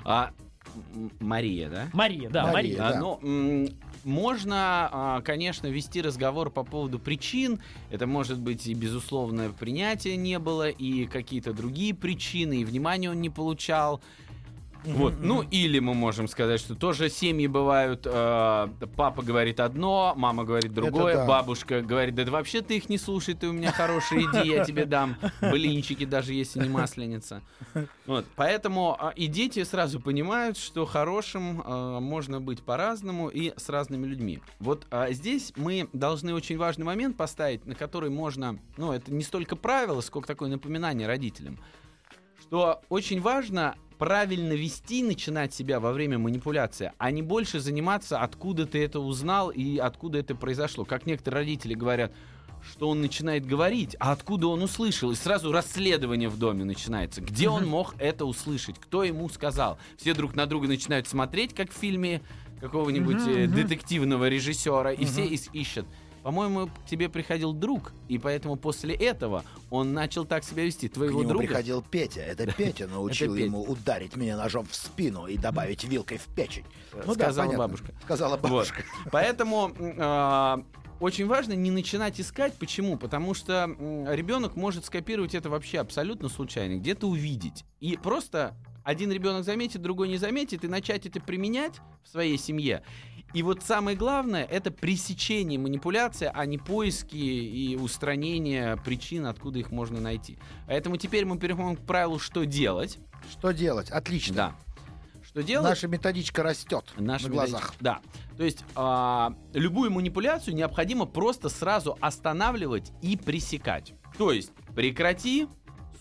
А, 0.04 0.30
Мария, 1.20 1.68
да? 1.68 1.88
Мария, 1.92 2.30
да, 2.30 2.46
Мария. 2.46 2.54
Мария. 2.54 2.76
Да. 2.78 2.88
А, 2.88 3.00
ну, 3.00 3.20
м, 3.22 3.68
можно, 4.04 4.88
а, 4.90 5.20
конечно, 5.20 5.66
вести 5.66 6.00
разговор 6.00 6.50
по 6.50 6.64
поводу 6.64 6.98
причин. 6.98 7.60
Это 7.90 8.06
может 8.06 8.40
быть 8.40 8.66
и 8.66 8.74
безусловное 8.74 9.50
принятие 9.50 10.16
не 10.16 10.38
было, 10.38 10.70
и 10.70 11.06
какие-то 11.06 11.52
другие 11.52 11.94
причины, 11.94 12.62
и 12.62 12.64
внимания 12.64 13.10
он 13.10 13.20
не 13.20 13.30
получал. 13.30 14.00
Вот. 14.84 15.14
Ну, 15.20 15.42
или 15.42 15.78
мы 15.78 15.94
можем 15.94 16.28
сказать, 16.28 16.60
что 16.60 16.74
тоже 16.74 17.08
семьи 17.08 17.46
бывают, 17.46 18.02
э, 18.04 18.68
папа 18.96 19.22
говорит 19.22 19.60
одно, 19.60 20.14
мама 20.16 20.44
говорит 20.44 20.72
другое, 20.72 21.14
да. 21.14 21.26
бабушка 21.26 21.80
говорит, 21.80 22.14
да 22.14 22.24
вообще 22.30 22.60
ты 22.60 22.76
их 22.76 22.88
не 22.88 22.98
слушай, 22.98 23.34
ты 23.34 23.48
у 23.48 23.52
меня 23.52 23.72
хорошая, 23.72 24.20
иди, 24.20 24.50
я 24.50 24.64
тебе 24.64 24.84
дам 24.84 25.16
блинчики, 25.40 26.04
даже 26.04 26.34
если 26.34 26.60
не 26.60 26.68
масленица. 26.68 27.42
Вот. 28.06 28.26
Поэтому 28.36 28.96
а, 28.98 29.10
и 29.10 29.26
дети 29.26 29.64
сразу 29.64 30.00
понимают, 30.00 30.58
что 30.58 30.84
хорошим 30.84 31.62
а, 31.64 32.00
можно 32.00 32.40
быть 32.40 32.62
по-разному 32.62 33.28
и 33.28 33.52
с 33.56 33.68
разными 33.68 34.06
людьми. 34.06 34.40
Вот 34.58 34.86
а, 34.90 35.10
здесь 35.12 35.52
мы 35.56 35.88
должны 35.92 36.34
очень 36.34 36.58
важный 36.58 36.84
момент 36.84 37.16
поставить, 37.16 37.64
на 37.66 37.74
который 37.74 38.10
можно, 38.10 38.58
ну, 38.76 38.92
это 38.92 39.12
не 39.12 39.22
столько 39.22 39.56
правило, 39.56 40.00
сколько 40.00 40.28
такое 40.28 40.50
напоминание 40.50 41.06
родителям, 41.06 41.58
что 42.40 42.82
очень 42.88 43.20
важно 43.20 43.76
правильно 43.98 44.52
вести, 44.52 45.02
начинать 45.02 45.54
себя 45.54 45.80
во 45.80 45.92
время 45.92 46.18
манипуляции, 46.18 46.92
а 46.98 47.10
не 47.10 47.22
больше 47.22 47.60
заниматься, 47.60 48.20
откуда 48.20 48.66
ты 48.66 48.82
это 48.84 49.00
узнал 49.00 49.50
и 49.50 49.78
откуда 49.78 50.18
это 50.18 50.34
произошло. 50.34 50.84
Как 50.84 51.06
некоторые 51.06 51.42
родители 51.42 51.74
говорят, 51.74 52.12
что 52.70 52.88
он 52.88 53.00
начинает 53.00 53.46
говорить, 53.46 53.96
а 54.00 54.12
откуда 54.12 54.48
он 54.48 54.62
услышал, 54.62 55.10
и 55.10 55.14
сразу 55.14 55.52
расследование 55.52 56.28
в 56.28 56.38
доме 56.38 56.64
начинается. 56.64 57.20
Где 57.20 57.48
он 57.48 57.66
мог 57.66 57.94
это 57.98 58.24
услышать, 58.24 58.78
кто 58.78 59.04
ему 59.04 59.28
сказал. 59.28 59.78
Все 59.98 60.14
друг 60.14 60.34
на 60.34 60.46
друга 60.46 60.66
начинают 60.66 61.06
смотреть, 61.06 61.54
как 61.54 61.70
в 61.70 61.74
фильме 61.74 62.22
какого-нибудь 62.60 63.26
э, 63.26 63.46
детективного 63.46 64.28
режиссера, 64.28 64.92
и 64.92 65.04
все 65.04 65.26
ищут. 65.26 65.86
По-моему, 66.24 66.68
к 66.68 66.86
тебе 66.88 67.10
приходил 67.10 67.52
друг, 67.52 67.92
и 68.08 68.16
поэтому 68.16 68.56
после 68.56 68.94
этого 68.94 69.44
он 69.68 69.92
начал 69.92 70.24
так 70.24 70.42
себя 70.42 70.64
вести. 70.64 70.88
К 70.88 70.94
Твоего 70.94 71.20
нему 71.20 71.28
друга. 71.28 71.46
приходил 71.46 71.82
Петя. 71.82 72.22
Это 72.22 72.50
Петя 72.50 72.86
научил 72.90 73.34
ему 73.34 73.62
ударить 73.62 74.16
меня 74.16 74.38
ножом 74.38 74.64
в 74.66 74.74
спину 74.74 75.26
и 75.26 75.36
добавить 75.36 75.84
вилкой 75.84 76.16
в 76.16 76.24
печень. 76.34 76.64
Ну 76.94 77.14
да, 77.14 77.24
сказала 77.26 77.46
понятно. 77.48 77.58
бабушка. 77.58 77.92
Сказала 78.04 78.30
Вот. 78.38 78.40
бабушка. 78.42 78.82
Поэтому 79.12 79.70
м, 79.78 79.94
а, 79.98 80.64
очень 80.98 81.26
важно 81.26 81.52
не 81.52 81.70
начинать 81.70 82.18
искать. 82.18 82.54
Почему? 82.54 82.96
Потому 82.96 83.34
что 83.34 83.66
ребенок 84.10 84.56
может 84.56 84.86
скопировать 84.86 85.34
это 85.34 85.50
вообще 85.50 85.78
абсолютно 85.78 86.30
случайно, 86.30 86.78
где-то 86.78 87.06
увидеть. 87.06 87.66
И 87.80 87.98
просто 88.02 88.56
один 88.82 89.12
ребенок 89.12 89.44
заметит, 89.44 89.82
другой 89.82 90.08
не 90.08 90.16
заметит, 90.16 90.64
и 90.64 90.68
начать 90.68 91.04
это 91.04 91.20
применять 91.20 91.80
в 92.02 92.08
своей 92.08 92.38
семье. 92.38 92.82
И 93.32 93.42
вот 93.42 93.62
самое 93.64 93.96
главное 93.96 94.44
это 94.44 94.70
пресечение 94.70 95.58
манипуляции, 95.58 96.30
а 96.32 96.46
не 96.46 96.58
поиски 96.58 97.16
и 97.16 97.76
устранение 97.76 98.76
причин, 98.76 99.26
откуда 99.26 99.58
их 99.58 99.72
можно 99.72 100.00
найти. 100.00 100.38
Поэтому 100.66 100.96
теперь 100.96 101.24
мы 101.24 101.38
переходим 101.38 101.76
к 101.76 101.80
правилу, 101.84 102.18
что 102.20 102.44
делать. 102.44 102.98
Что 103.30 103.52
делать? 103.52 103.90
Отлично. 103.90 104.34
Да. 104.34 104.56
что 105.26 105.42
делать? 105.42 105.68
Наша 105.68 105.88
методичка 105.88 106.42
растет 106.44 106.84
Наша 106.96 107.28
на 107.28 107.34
глазах. 107.34 107.74
Да. 107.80 108.00
То 108.36 108.44
есть 108.44 108.64
а, 108.76 109.34
любую 109.52 109.90
манипуляцию 109.90 110.54
необходимо 110.54 111.06
просто 111.06 111.48
сразу 111.48 111.96
останавливать 112.00 112.92
и 113.02 113.16
пресекать. 113.16 113.94
То 114.16 114.30
есть 114.30 114.52
прекрати, 114.76 115.48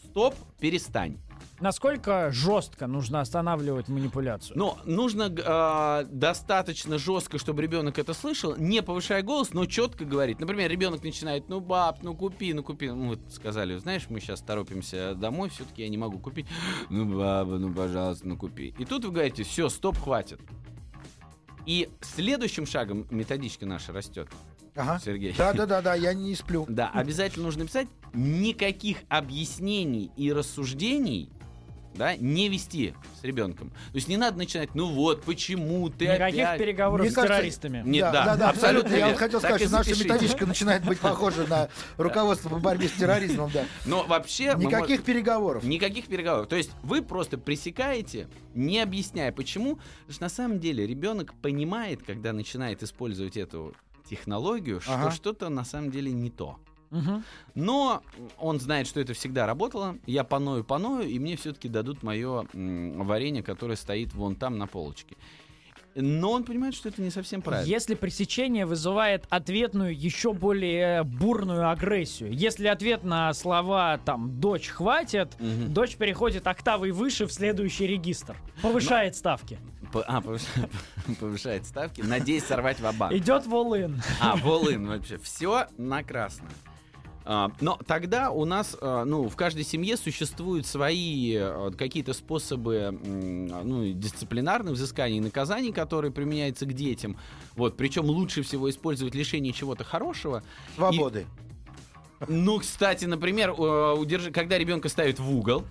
стоп, 0.05 0.35
перестань. 0.59 1.17
Насколько 1.59 2.31
жестко 2.31 2.87
нужно 2.87 3.21
останавливать 3.21 3.87
манипуляцию? 3.87 4.57
Но 4.57 4.79
нужно 4.85 5.33
а, 5.45 6.03
достаточно 6.05 6.97
жестко, 6.97 7.37
чтобы 7.37 7.61
ребенок 7.61 7.99
это 7.99 8.13
слышал, 8.13 8.55
не 8.57 8.81
повышая 8.81 9.21
голос, 9.21 9.53
но 9.53 9.65
четко 9.65 10.03
говорить. 10.03 10.39
Например, 10.39 10.69
ребенок 10.69 11.03
начинает, 11.03 11.49
ну 11.49 11.59
баб, 11.59 12.01
ну 12.01 12.15
купи, 12.15 12.53
ну 12.53 12.63
купи. 12.63 12.89
Ну, 12.89 13.09
вот 13.09 13.19
сказали, 13.29 13.77
знаешь, 13.77 14.07
мы 14.09 14.19
сейчас 14.19 14.41
торопимся 14.41 15.13
домой, 15.15 15.49
все-таки 15.49 15.83
я 15.83 15.89
не 15.89 15.97
могу 15.97 16.17
купить. 16.19 16.47
Ну 16.89 17.05
баба, 17.17 17.57
ну 17.57 17.73
пожалуйста, 17.73 18.27
ну 18.27 18.35
купи. 18.35 18.73
И 18.77 18.85
тут 18.85 19.05
вы 19.05 19.11
говорите, 19.11 19.43
все, 19.43 19.69
стоп, 19.69 19.97
хватит. 19.97 20.39
И 21.65 21.89
следующим 22.01 22.65
шагом 22.65 23.07
методичка 23.09 23.65
наша 23.65 23.93
растет, 23.93 24.27
Ага. 24.75 24.99
Сергей. 24.99 25.33
Да, 25.37 25.53
да, 25.53 25.65
да, 25.65 25.81
да, 25.81 25.93
я 25.93 26.13
не 26.13 26.35
сплю. 26.35 26.65
Да, 26.67 26.89
обязательно 26.89 27.45
нужно 27.45 27.65
писать 27.65 27.87
никаких 28.13 28.97
объяснений 29.07 30.11
и 30.17 30.33
рассуждений 30.33 31.29
да, 31.95 32.15
не 32.15 32.49
вести 32.49 32.93
с 33.19 33.23
ребенком. 33.23 33.69
То 33.69 33.95
есть 33.95 34.07
не 34.07 34.17
надо 34.17 34.37
начинать, 34.37 34.75
ну 34.75 34.87
вот, 34.87 35.23
почему 35.23 35.89
ты 35.89 36.05
Никаких 36.05 36.43
опять... 36.43 36.59
переговоров 36.59 37.01
Мне 37.01 37.11
с 37.11 37.15
кажется, 37.15 37.37
террористами. 37.37 37.83
Нет, 37.85 38.03
да, 38.03 38.11
да, 38.11 38.25
да, 38.25 38.35
да, 38.35 38.49
абсолютно. 38.49 38.95
Я 38.95 39.09
вот 39.09 39.17
хотел 39.17 39.39
Так 39.39 39.51
сказать, 39.51 39.67
что 39.67 39.77
наша 39.77 40.03
методичка 40.03 40.45
начинает 40.45 40.83
быть 40.83 40.99
похожа 41.01 41.45
на 41.47 41.69
руководство 41.97 42.49
по 42.49 42.59
борьбе 42.59 42.87
с 42.87 42.93
терроризмом, 42.93 43.51
да. 43.53 43.65
Но 43.85 44.03
вообще... 44.03 44.53
Никаких 44.57 45.03
переговоров. 45.03 45.63
Никаких 45.63 46.07
переговоров. 46.07 46.47
То 46.47 46.55
есть 46.55 46.71
вы 46.83 47.01
просто 47.01 47.37
пресекаете, 47.37 48.27
не 48.53 48.79
объясняя 48.79 49.31
почему. 49.31 49.75
Потому 49.75 50.13
что 50.13 50.23
на 50.23 50.29
самом 50.29 50.59
деле 50.59 50.85
ребенок 50.85 51.33
понимает, 51.41 52.03
когда 52.03 52.33
начинает 52.33 52.83
использовать 52.83 53.37
эту 53.37 53.73
технологию, 54.09 54.81
что 54.81 54.93
Ага. 54.93 55.11
что-то 55.11 55.49
на 55.49 55.63
самом 55.63 55.91
деле 55.91 56.11
не 56.11 56.29
то. 56.29 56.59
Мгм. 56.93 57.23
Но 57.55 58.01
он 58.37 58.59
знает, 58.59 58.87
что 58.87 58.99
это 58.99 59.13
всегда 59.13 59.45
работало. 59.47 59.97
Я 60.05 60.23
поною, 60.23 60.63
поною, 60.63 61.09
и 61.09 61.17
мне 61.19 61.35
все-таки 61.35 61.67
дадут 61.67 62.03
мое 62.03 62.45
варенье, 62.53 63.41
которое 63.43 63.75
стоит 63.75 64.13
вон 64.13 64.35
там 64.35 64.57
на 64.57 64.67
полочке. 64.67 65.15
Но 65.95 66.31
он 66.31 66.43
понимает, 66.43 66.73
что 66.73 66.89
это 66.89 67.03
не 67.03 67.11
совсем 67.11 67.43
правильно. 67.43 67.69
Если 67.69 67.93
пресечение 67.93 68.65
вызывает 68.65 69.25
ответную, 69.29 69.95
еще 69.95 70.33
более 70.33 71.03
бурную 71.03 71.69
агрессию. 71.69 72.33
Если 72.33 72.65
ответ 72.67 73.03
на 73.03 73.31
слова 73.35 73.99
там 74.03 74.39
«дочь 74.39 74.69
хватит», 74.69 75.35
Мгм. 75.39 75.71
дочь 75.71 75.95
переходит 75.95 76.47
октавой 76.47 76.89
выше 76.91 77.27
в 77.27 77.31
следующий 77.31 77.85
регистр. 77.85 78.35
Повышает 78.63 79.15
ставки. 79.15 79.59
П- 79.91 80.03
А, 80.07 80.19
повыш- 80.21 80.47
повышает 81.19 81.65
ставки. 81.67 82.01
Надеюсь 82.01 82.43
сорвать 82.45 82.79
в 82.79 82.85
Идет 83.15 83.45
волын. 83.45 84.01
А, 84.19 84.35
волын 84.35 84.87
вообще. 84.87 85.19
Все 85.19 85.67
на 85.77 86.01
красное. 86.03 86.49
А, 87.25 87.51
Но 87.61 87.79
тогда 87.87 88.31
у 88.31 88.45
нас, 88.45 88.75
а, 88.81 89.05
ну, 89.05 89.29
в 89.29 89.35
каждой 89.35 89.63
семье 89.63 89.97
существуют 89.97 90.65
свои 90.67 91.35
а, 91.37 91.71
какие-то 91.71 92.13
способы, 92.13 92.91
ну, 92.91 93.93
дисциплинарных 93.93 94.73
взысканий 94.73 95.17
и 95.17 95.21
наказаний, 95.21 95.71
которые 95.71 96.11
применяются 96.11 96.65
к 96.65 96.73
детям. 96.73 97.17
Вот, 97.55 97.77
причем 97.77 98.05
лучше 98.05 98.43
всего 98.43 98.69
использовать 98.69 99.15
лишение 99.15 99.53
чего-то 99.53 99.83
хорошего. 99.83 100.43
Свободы. 100.75 101.25
Ну, 102.27 102.59
кстати, 102.59 103.05
например, 103.05 103.51
э, 103.51 103.53
удержи- 103.53 104.31
когда 104.31 104.57
ребенка 104.57 104.87
ставят 104.89 105.19
в 105.19 105.29
угол, 105.35 105.63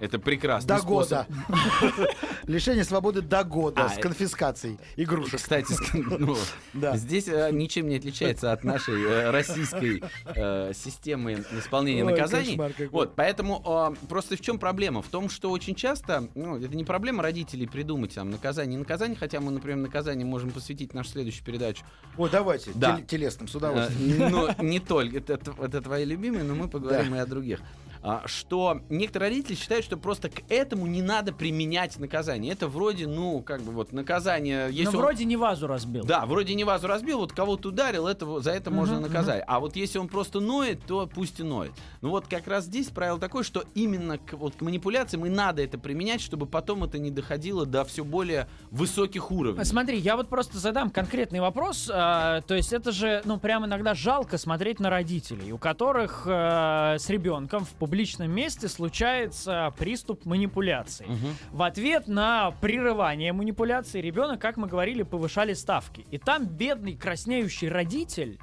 это 0.00 0.18
прекрасный 0.18 0.68
До 0.68 0.78
способ. 0.78 1.26
года. 1.28 2.08
Лишение 2.46 2.84
свободы 2.84 3.20
до 3.22 3.44
года 3.44 3.84
А, 3.84 3.88
с 3.88 3.92
это- 3.92 4.02
конфискацией 4.02 4.78
игрушек. 4.96 5.36
Кстати, 5.40 5.72
ск- 5.72 6.16
ну, 6.18 6.36
Да. 6.74 6.96
здесь 6.96 7.28
э, 7.28 7.50
ничем 7.52 7.88
не 7.88 7.96
отличается 7.96 8.52
от 8.52 8.64
нашей 8.64 9.02
э, 9.02 9.30
российской 9.30 10.02
э, 10.34 10.72
системы 10.74 11.44
исполнения 11.58 12.04
Ой, 12.04 12.12
наказаний. 12.12 12.50
кошмар 12.50 12.70
какой. 12.72 12.88
Вот, 12.88 13.14
поэтому 13.14 13.62
э, 14.02 14.06
просто 14.08 14.36
в 14.36 14.40
чем 14.40 14.58
проблема? 14.58 15.02
В 15.02 15.08
том, 15.08 15.28
что 15.28 15.50
очень 15.50 15.74
часто, 15.74 16.28
ну, 16.34 16.56
это 16.58 16.74
не 16.76 16.84
проблема 16.84 17.22
родителей 17.22 17.66
придумать 17.66 18.14
там 18.14 18.30
наказание, 18.30 18.72
не 18.72 18.78
наказание, 18.78 19.16
хотя 19.18 19.40
мы, 19.40 19.50
например, 19.50 19.78
наказание 19.78 20.24
можем 20.26 20.50
посвятить 20.50 20.94
нашу 20.94 21.10
следующую 21.10 21.44
передачу. 21.44 21.84
Ой, 22.16 22.28
давайте, 22.30 22.70
Да. 22.74 22.96
тел- 22.98 23.06
телесным, 23.06 23.48
с 23.48 23.54
Э, 23.54 23.58
удовольствием. 23.58 24.30
Но 24.30 24.54
не 24.62 24.80
только, 24.80 25.18
это 25.18 25.80
твои 25.82 26.04
любимые, 26.04 26.44
но 26.44 26.54
мы 26.54 26.68
поговорим 26.68 27.14
и 27.14 27.18
о 27.18 27.26
других. 27.26 27.60
А, 28.02 28.22
Что 28.26 28.80
некоторые 28.88 29.30
родители 29.30 29.54
считают, 29.56 29.84
что 29.84 29.96
просто 29.96 30.28
к 30.28 30.42
этому 30.48 30.86
не 30.86 31.02
надо 31.02 31.32
применять 31.32 31.98
наказание. 31.98 32.52
Это 32.52 32.68
вроде, 32.68 33.06
ну, 33.06 33.40
как 33.42 33.62
бы 33.62 33.72
вот 33.72 33.92
наказание. 33.92 34.66
Но 34.66 34.72
Если 34.72 34.96
он- 34.96 35.02
вроде 35.02 35.24
не 35.24 35.36
вазу 35.36 35.66
разбил. 35.66 36.04
Да, 36.04 36.26
вроде 36.26 36.54
не 36.54 36.64
вазу 36.64 36.86
разбил, 36.86 37.18
вот 37.18 37.32
кого-то 37.32 37.68
ударил, 37.70 38.06
это, 38.06 38.40
за 38.40 38.52
это 38.52 38.70
можно 38.70 38.94
Мгм, 38.96 39.02
наказать. 39.04 39.42
А 39.46 39.60
вот 39.60 39.76
если 39.76 39.98
он 39.98 40.08
просто 40.08 40.40
ноет, 40.40 40.80
то 40.86 41.06
пусть 41.12 41.40
и 41.40 41.42
ноет. 41.42 41.72
Ну 42.00 42.10
вот 42.10 42.26
как 42.28 42.46
раз 42.46 42.64
здесь 42.64 42.88
правило 42.88 43.18
такое, 43.18 43.42
что 43.42 43.64
именно 43.74 44.18
к, 44.18 44.34
вот, 44.34 44.54
к 44.56 44.60
манипуляциям 44.62 45.26
и 45.26 45.28
надо 45.28 45.62
это 45.62 45.78
применять, 45.78 46.20
чтобы 46.20 46.46
потом 46.46 46.84
это 46.84 46.98
не 46.98 47.10
доходило 47.10 47.66
до 47.66 47.84
все 47.84 48.04
более 48.04 48.48
высоких 48.70 49.30
уровней. 49.30 49.64
Смотри, 49.64 49.98
я 49.98 50.16
вот 50.16 50.28
просто 50.28 50.58
задам 50.58 50.90
конкретный 50.90 51.40
вопрос. 51.40 51.90
а, 51.92 52.40
то 52.42 52.54
есть 52.54 52.72
это 52.72 52.92
же, 52.92 53.22
ну, 53.24 53.38
прям 53.38 53.64
иногда 53.66 53.94
жалко 53.94 54.38
смотреть 54.38 54.80
на 54.80 54.90
родителей, 54.90 55.52
у 55.52 55.58
которых 55.58 56.22
а, 56.26 56.96
с 56.98 57.08
ребенком 57.08 57.64
в 57.64 57.70
публичном 57.88 58.30
месте 58.30 58.68
случается 58.68 59.72
приступ 59.78 60.26
манипуляции. 60.26 61.06
Мгм. 61.06 61.36
В 61.52 61.62
ответ 61.62 62.06
на 62.06 62.50
прерывание 62.60 63.32
манипуляции 63.32 64.02
ребенок, 64.02 64.40
как 64.42 64.58
мы 64.58 64.68
говорили, 64.68 65.04
повышали 65.04 65.54
ставки. 65.54 66.04
И 66.10 66.18
там 66.18 66.44
бедный 66.44 66.96
краснеющий 66.96 67.70
родитель, 67.70 68.38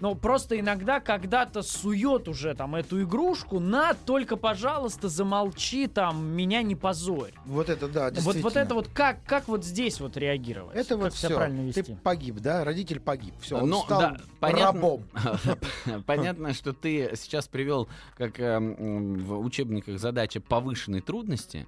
ну, 0.00 0.14
просто 0.14 0.58
иногда 0.58 1.00
когда-то 1.00 1.62
сует 1.62 2.28
уже 2.28 2.54
там 2.54 2.74
эту 2.74 3.02
игрушку, 3.02 3.60
на, 3.60 3.94
только, 3.94 4.36
пожалуйста, 4.36 5.08
замолчи 5.08 5.86
там, 5.86 6.26
меня 6.26 6.62
не 6.62 6.74
позорь. 6.76 7.32
Вот 7.46 7.68
это, 7.68 7.88
да, 7.88 8.04
Вот, 8.06 8.14
действительно. 8.14 8.42
вот 8.42 8.56
это 8.56 8.74
вот 8.74 8.88
как, 8.88 9.24
как 9.24 9.48
вот 9.48 9.64
здесь 9.64 10.00
вот 10.00 10.16
реагировать? 10.16 10.76
Это 10.76 10.90
как 10.90 10.98
вот 10.98 11.12
все. 11.14 11.34
правильно 11.34 11.72
Ты 11.72 11.80
вести? 11.80 11.94
погиб, 12.02 12.36
да? 12.40 12.64
Родитель 12.64 13.00
погиб. 13.00 13.34
Все, 13.40 13.56
он 13.58 13.70
Ну, 13.70 13.82
стал 13.84 14.00
да, 14.00 14.16
понятно. 14.40 14.64
рабом. 14.80 15.04
Понятно, 16.06 16.52
что 16.54 16.72
ты 16.72 17.12
сейчас 17.16 17.48
привел, 17.48 17.88
как 18.16 18.38
эм, 18.40 19.14
в 19.24 19.38
учебниках, 19.40 19.98
задача 19.98 20.40
повышенной 20.40 21.00
трудности. 21.00 21.66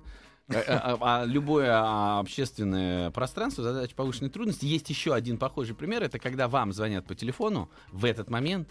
Э, 0.49 0.59
э, 0.59 0.97
А 1.01 1.25
любое 1.25 1.71
а, 1.73 2.21
общественное 2.21 3.11
пространство, 3.11 3.65
задача 3.65 3.95
повышенной 3.95 4.31
трудности. 4.31 4.65
Есть 4.65 4.89
еще 4.91 5.15
один 5.15 5.39
похожий 5.39 5.75
пример. 5.75 6.03
Это 6.03 6.19
когда 6.19 6.49
вам 6.49 6.73
звонят 6.73 7.07
по 7.07 7.15
телефону. 7.15 7.69
В 7.91 8.05
этот 8.05 8.31
момент 8.31 8.71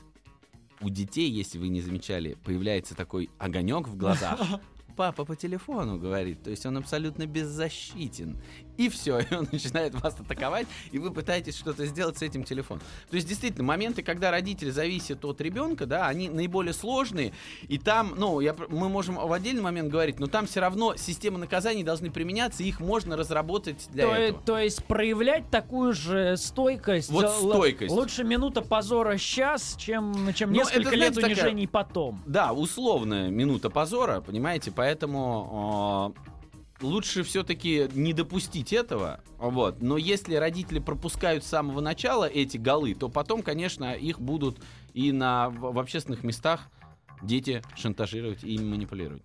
у 0.81 0.89
детей, 0.89 1.29
если 1.29 1.57
вы 1.57 1.67
не 1.67 1.81
замечали, 1.81 2.37
появляется 2.43 2.95
такой 2.95 3.29
огонек 3.39 3.87
в 3.87 3.97
глазах. 3.97 4.39
Папа 4.95 5.25
по 5.25 5.35
телефону 5.35 5.99
говорит, 5.99 6.43
то 6.43 6.49
есть 6.49 6.65
он 6.65 6.77
абсолютно 6.77 7.25
беззащитен. 7.25 8.41
И 8.77 8.89
все, 8.89 9.19
и 9.19 9.33
он 9.33 9.47
начинает 9.51 9.93
вас 10.01 10.15
атаковать, 10.19 10.67
и 10.91 10.99
вы 10.99 11.11
пытаетесь 11.11 11.57
что-то 11.57 11.85
сделать 11.85 12.17
с 12.17 12.21
этим 12.21 12.43
телефоном. 12.43 12.83
То 13.09 13.15
есть, 13.15 13.27
действительно, 13.27 13.63
моменты, 13.63 14.03
когда 14.03 14.31
родитель 14.31 14.71
зависит 14.71 15.23
от 15.25 15.39
ребенка, 15.41 15.85
да, 15.85 16.07
они 16.07 16.29
наиболее 16.29 16.73
сложные. 16.73 17.33
И 17.67 17.77
там, 17.77 18.13
ну, 18.17 18.39
я, 18.39 18.55
мы 18.69 18.89
можем 18.89 19.15
в 19.15 19.31
отдельный 19.31 19.61
момент 19.61 19.89
говорить, 19.89 20.19
но 20.19 20.27
там 20.27 20.45
все 20.47 20.59
равно 20.59 20.95
системы 20.95 21.37
наказаний 21.37 21.83
должны 21.83 22.11
применяться, 22.11 22.63
и 22.63 22.67
их 22.67 22.79
можно 22.79 23.15
разработать 23.15 23.87
для 23.91 24.05
То, 24.07 24.13
этого. 24.13 24.41
то 24.45 24.57
есть 24.59 24.83
проявлять 24.85 25.49
такую 25.49 25.93
же 25.93 26.35
стойкость. 26.37 27.09
Вот 27.09 27.25
Л- 27.25 27.31
стойкость. 27.51 27.93
Лучше 27.93 28.23
минута 28.23 28.61
позора 28.61 29.17
сейчас, 29.17 29.75
чем, 29.77 30.33
чем 30.33 30.51
Ну, 30.51 30.57
несколько 30.57 30.89
это, 30.89 30.95
лет 30.95 31.13
знаете, 31.13 31.35
такая- 31.35 31.45
унижений 31.49 31.67
потом. 31.67 32.21
Да, 32.25 32.51
условная 32.53 33.29
минута 33.29 33.69
позора, 33.69 34.21
понимаете, 34.21 34.71
поэтому 34.71 36.13
э, 36.17 36.34
лучше 36.81 37.23
все-таки 37.23 37.87
не 37.93 38.13
допустить 38.13 38.73
этого, 38.73 39.21
вот. 39.37 39.81
Но 39.81 39.97
если 39.97 40.35
родители 40.35 40.79
пропускают 40.79 41.43
с 41.43 41.47
самого 41.47 41.81
начала 41.81 42.25
эти 42.25 42.57
голы, 42.57 42.93
то 42.95 43.09
потом, 43.09 43.41
конечно, 43.41 43.93
их 43.93 44.19
будут 44.19 44.59
и 44.93 45.11
на 45.11 45.49
в, 45.49 45.77
общественных 45.79 46.23
местах 46.23 46.69
дети 47.21 47.61
шантажировать 47.75 48.43
и 48.43 48.55
ими 48.55 48.69
манипулировать. 48.69 49.23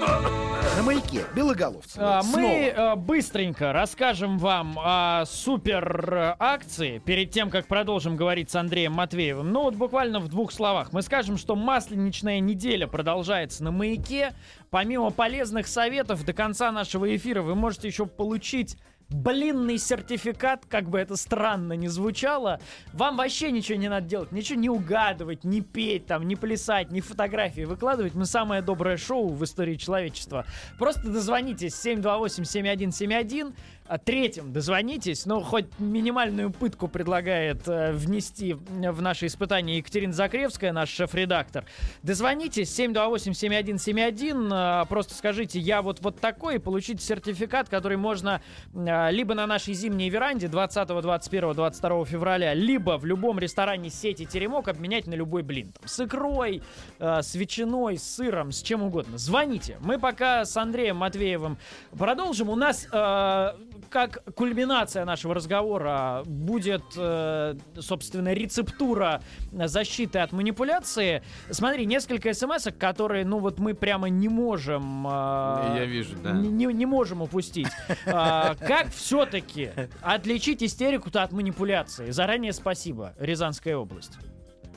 На 0.00 0.43
маяке 0.84 1.24
белоголовцы. 1.34 1.98
А. 1.98 2.22
Мы 2.22 2.66
э, 2.66 2.94
быстренько 2.96 3.72
расскажем 3.72 4.38
вам 4.38 4.78
о 4.78 5.24
супер 5.26 6.36
акции 6.38 6.98
перед 6.98 7.30
тем, 7.30 7.50
как 7.50 7.66
продолжим 7.66 8.16
говорить 8.16 8.50
с 8.50 8.54
Андреем 8.54 8.92
Матвеевым. 8.92 9.50
Ну 9.50 9.62
вот 9.62 9.74
буквально 9.74 10.20
в 10.20 10.28
двух 10.28 10.52
словах. 10.52 10.92
Мы 10.92 11.02
скажем, 11.02 11.38
что 11.38 11.56
масленичная 11.56 12.40
неделя 12.40 12.86
продолжается 12.86 13.64
на 13.64 13.70
маяке. 13.70 14.34
Помимо 14.70 15.10
полезных 15.10 15.66
советов, 15.66 16.24
до 16.24 16.32
конца 16.32 16.70
нашего 16.70 17.14
эфира 17.16 17.42
вы 17.42 17.54
можете 17.54 17.88
еще 17.88 18.06
получить 18.06 18.76
блинный 19.10 19.78
сертификат, 19.78 20.66
как 20.66 20.88
бы 20.88 20.98
это 20.98 21.16
странно 21.16 21.74
не 21.74 21.88
звучало. 21.88 22.60
Вам 22.92 23.16
вообще 23.16 23.50
ничего 23.50 23.78
не 23.78 23.88
надо 23.88 24.06
делать, 24.06 24.32
ничего 24.32 24.58
не 24.58 24.68
угадывать, 24.68 25.44
не 25.44 25.60
петь, 25.60 26.06
там, 26.06 26.26
не 26.26 26.36
плясать, 26.36 26.90
не 26.90 27.00
фотографии 27.00 27.62
выкладывать. 27.62 28.14
Мы 28.14 28.26
самое 28.26 28.62
доброе 28.62 28.96
шоу 28.96 29.28
в 29.28 29.44
истории 29.44 29.76
человечества. 29.76 30.46
Просто 30.78 31.08
дозвонитесь 31.08 31.74
728-7171, 31.84 33.54
а 33.83 33.83
третьим 34.04 34.52
дозвонитесь, 34.52 35.26
ну, 35.26 35.40
хоть 35.40 35.66
минимальную 35.78 36.50
пытку 36.50 36.88
предлагает 36.88 37.68
э, 37.68 37.92
внести 37.92 38.54
в 38.54 39.02
наше 39.02 39.26
испытание 39.26 39.78
Екатерина 39.78 40.12
Закревская, 40.12 40.72
наш 40.72 40.88
шеф-редактор. 40.88 41.64
Дозвонитесь 42.02 42.78
728-7171, 42.78 44.82
э, 44.82 44.86
просто 44.86 45.14
скажите, 45.14 45.58
я 45.58 45.82
вот, 45.82 46.00
вот 46.00 46.18
такой, 46.18 46.56
и 46.56 46.58
получите 46.58 47.04
сертификат, 47.04 47.68
который 47.68 47.96
можно 47.96 48.40
э, 48.74 49.10
либо 49.10 49.34
на 49.34 49.46
нашей 49.46 49.74
зимней 49.74 50.08
веранде 50.08 50.48
20, 50.48 50.88
21, 50.88 51.52
22 51.52 52.04
февраля, 52.06 52.54
либо 52.54 52.96
в 52.96 53.04
любом 53.04 53.38
ресторане 53.38 53.90
сети 53.90 54.24
Теремок 54.24 54.68
обменять 54.68 55.06
на 55.06 55.14
любой 55.14 55.42
блин. 55.42 55.72
Там, 55.72 55.88
с 55.88 56.00
икрой, 56.00 56.62
э, 56.98 57.22
с 57.22 57.34
ветчиной, 57.34 57.98
с 57.98 58.14
сыром, 58.14 58.52
с 58.52 58.62
чем 58.62 58.82
угодно. 58.82 59.18
Звоните. 59.18 59.76
Мы 59.80 59.98
пока 59.98 60.44
с 60.44 60.56
Андреем 60.56 60.96
Матвеевым 60.96 61.58
продолжим. 61.96 62.48
У 62.48 62.56
нас 62.56 62.88
э, 62.90 63.52
как 63.90 64.22
кульминация 64.34 65.04
нашего 65.04 65.34
разговора 65.34 66.22
будет, 66.26 66.82
э, 66.96 67.54
собственно, 67.78 68.32
рецептура 68.32 69.22
защиты 69.52 70.18
от 70.18 70.32
манипуляции. 70.32 71.22
Смотри, 71.50 71.86
несколько 71.86 72.32
смс 72.34 72.68
которые, 72.78 73.24
ну 73.24 73.38
вот 73.38 73.58
мы 73.58 73.74
прямо 73.74 74.08
не 74.08 74.28
можем... 74.28 75.06
э, 75.06 75.74
Я 75.78 75.84
вижу, 75.86 76.16
да. 76.22 76.32
Не, 76.32 76.64
не- 76.66 76.86
можем 76.86 77.22
упустить. 77.22 77.68
А, 78.06 78.54
Как 78.54 78.90
все-таки 78.92 79.70
отличить 80.02 80.62
истерику-то 80.62 81.22
от 81.22 81.32
манипуляции? 81.32 82.10
Заранее 82.10 82.52
спасибо, 82.52 83.14
Рязанская 83.18 83.76
область. 83.76 84.12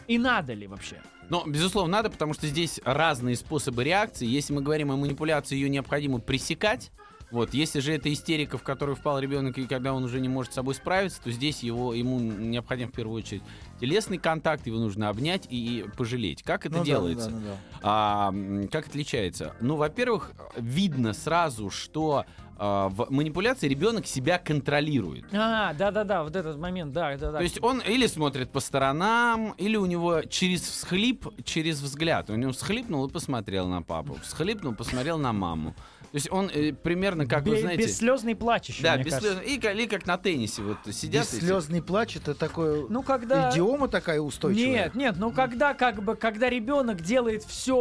И 0.07 0.17
надо 0.17 0.53
ли 0.53 0.67
вообще? 0.67 0.97
Но, 1.29 1.43
безусловно, 1.45 1.91
надо, 1.97 2.09
потому 2.09 2.33
что 2.33 2.47
здесь 2.47 2.79
разные 2.85 3.35
способы 3.35 3.83
реакции. 3.83 4.25
Если 4.25 4.53
мы 4.53 4.61
говорим 4.61 4.91
о 4.91 4.95
манипуляции, 4.95 5.55
ее 5.55 5.69
необходимо 5.69 6.19
пресекать. 6.19 6.91
Вот, 7.29 7.53
если 7.53 7.79
же 7.81 7.93
это 7.93 8.11
истерика, 8.11 8.57
в 8.57 8.63
которую 8.63 8.95
впал 8.95 9.19
ребенок, 9.19 9.57
и 9.57 9.65
когда 9.65 9.93
он 9.93 10.03
уже 10.03 10.21
не 10.21 10.29
может 10.29 10.53
с 10.53 10.55
собой 10.55 10.75
справиться, 10.75 11.21
то 11.21 11.29
здесь 11.31 11.61
его, 11.61 11.93
ему 11.93 12.19
необходим 12.19 12.87
в 12.87 12.93
первую 12.93 13.17
очередь 13.17 13.43
телесный 13.79 14.17
контакт, 14.17 14.65
его 14.65 14.79
нужно 14.79 15.09
обнять 15.09 15.45
и 15.49 15.85
пожалеть. 15.97 16.41
Как 16.43 16.65
это 16.65 16.77
Ну 16.77 16.79
да, 16.81 16.85
делается? 16.85 17.29
ну 17.29 17.39
да, 17.39 17.45
ну 17.45 17.51
да. 17.51 17.57
А, 17.83 18.33
как 18.71 18.87
отличается? 18.87 19.53
Ну, 19.59 19.75
во-первых, 19.75 20.31
видно 20.55 21.13
сразу, 21.13 21.69
что 21.69 22.25
а, 22.59 22.89
в 22.89 23.07
манипуляции 23.11 23.67
ребенок 23.67 24.07
себя 24.07 24.39
контролирует. 24.39 25.25
А, 25.33 25.73
да-да-да, 25.73 26.23
вот 26.23 26.35
этот 26.35 26.57
момент, 26.57 26.91
да, 26.91 27.15
да-да. 27.17 27.37
То 27.37 27.43
есть 27.43 27.61
он 27.61 27.81
или 27.81 28.07
смотрит 28.07 28.51
по 28.51 28.59
сторонам, 28.59 29.51
или 29.57 29.75
у 29.75 29.85
него 29.85 30.21
через 30.23 30.61
всхлип, 30.61 31.27
через 31.43 31.81
взгляд. 31.81 32.29
У 32.29 32.35
него 32.35 32.51
всхлипнул 32.51 33.05
и 33.05 33.11
посмотрел 33.11 33.67
на 33.67 33.81
папу. 33.83 34.17
Всхлипнул, 34.23 34.73
посмотрел 34.73 35.17
на 35.19 35.33
маму. 35.33 35.75
То 36.11 36.15
есть 36.15 36.31
он 36.31 36.49
э, 36.53 36.71
примерно, 36.73 37.25
как 37.25 37.43
вы 37.45 37.55
Бе- 37.55 37.61
знаете... 37.61 37.83
Бесслезный 37.83 38.35
плач 38.35 38.69
еще, 38.69 38.83
да, 38.83 38.97
кажется. 38.97 39.41
И, 39.41 39.55
или 39.57 39.85
как 39.87 40.05
на 40.05 40.17
теннисе 40.17 40.61
вот 40.61 40.77
сидят. 40.91 41.25
и- 41.33 41.35
Бесслезный 41.37 41.81
плач 41.81 42.15
это 42.15 42.33
такое 42.33 42.85
Ну, 42.89 43.03
когда... 43.03 43.49
идиома 43.51 43.87
такая 43.87 44.19
устойчивая. 44.21 44.65
Нет, 44.85 44.95
нет, 44.95 45.15
ну 45.17 45.31
когда 45.31 45.73
как 45.73 46.01
бы, 46.01 46.15
когда 46.15 46.49
ребенок 46.49 47.01
делает 47.01 47.43
все, 47.43 47.77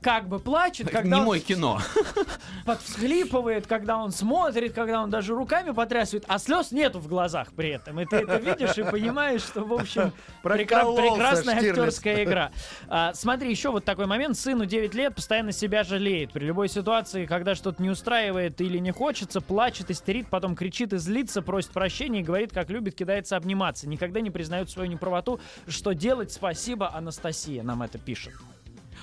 как 0.00 0.28
бы 0.28 0.38
плачет, 0.38 0.86
Так, 0.86 1.02
когда 1.02 1.16
не 1.16 1.20
он 1.20 1.26
мой 1.26 1.40
кино. 1.40 1.80
подвсхлипывает, 2.66 3.66
когда 3.66 3.98
он 3.98 4.12
смотрит, 4.12 4.72
когда 4.72 5.02
он 5.02 5.10
даже 5.10 5.34
руками 5.34 5.70
потрясывает, 5.72 6.24
а 6.28 6.38
слез 6.38 6.72
нету 6.72 6.98
в 7.00 7.08
глазах 7.08 7.52
при 7.54 7.70
этом. 7.70 8.00
И 8.00 8.06
ты 8.06 8.16
это 8.16 8.36
видишь 8.36 8.78
и 8.78 8.82
понимаешь, 8.84 9.42
что, 9.42 9.64
в 9.64 9.72
общем, 9.72 10.12
прекра- 10.42 10.94
прекрасная 10.96 11.56
Штирлиц. 11.56 11.70
актерская 11.78 12.24
игра. 12.24 12.52
А, 12.88 13.12
смотри, 13.14 13.50
еще 13.50 13.70
вот 13.70 13.84
такой 13.84 14.06
момент. 14.06 14.36
Сыну 14.38 14.66
9 14.66 14.94
лет 14.94 15.14
постоянно 15.14 15.52
себя 15.52 15.82
жалеет. 15.84 16.32
При 16.32 16.44
любой 16.44 16.68
ситуации, 16.68 16.91
когда 17.26 17.54
что-то 17.54 17.82
не 17.82 17.90
устраивает 17.90 18.60
или 18.60 18.78
не 18.78 18.90
хочется, 18.90 19.40
плачет, 19.40 19.90
истерит, 19.90 20.28
потом 20.28 20.54
кричит 20.54 20.92
и 20.92 20.98
злится, 20.98 21.42
просит 21.42 21.70
прощения 21.70 22.20
и 22.20 22.22
говорит, 22.22 22.52
как 22.52 22.70
любит, 22.70 22.94
кидается 22.94 23.36
обниматься. 23.36 23.88
Никогда 23.88 24.20
не 24.20 24.30
признает 24.30 24.70
свою 24.70 24.90
неправоту. 24.90 25.40
Что 25.66 25.92
делать? 25.92 26.32
Спасибо, 26.32 26.94
Анастасия 26.94 27.62
нам 27.62 27.82
это 27.82 27.98
пишет. 27.98 28.34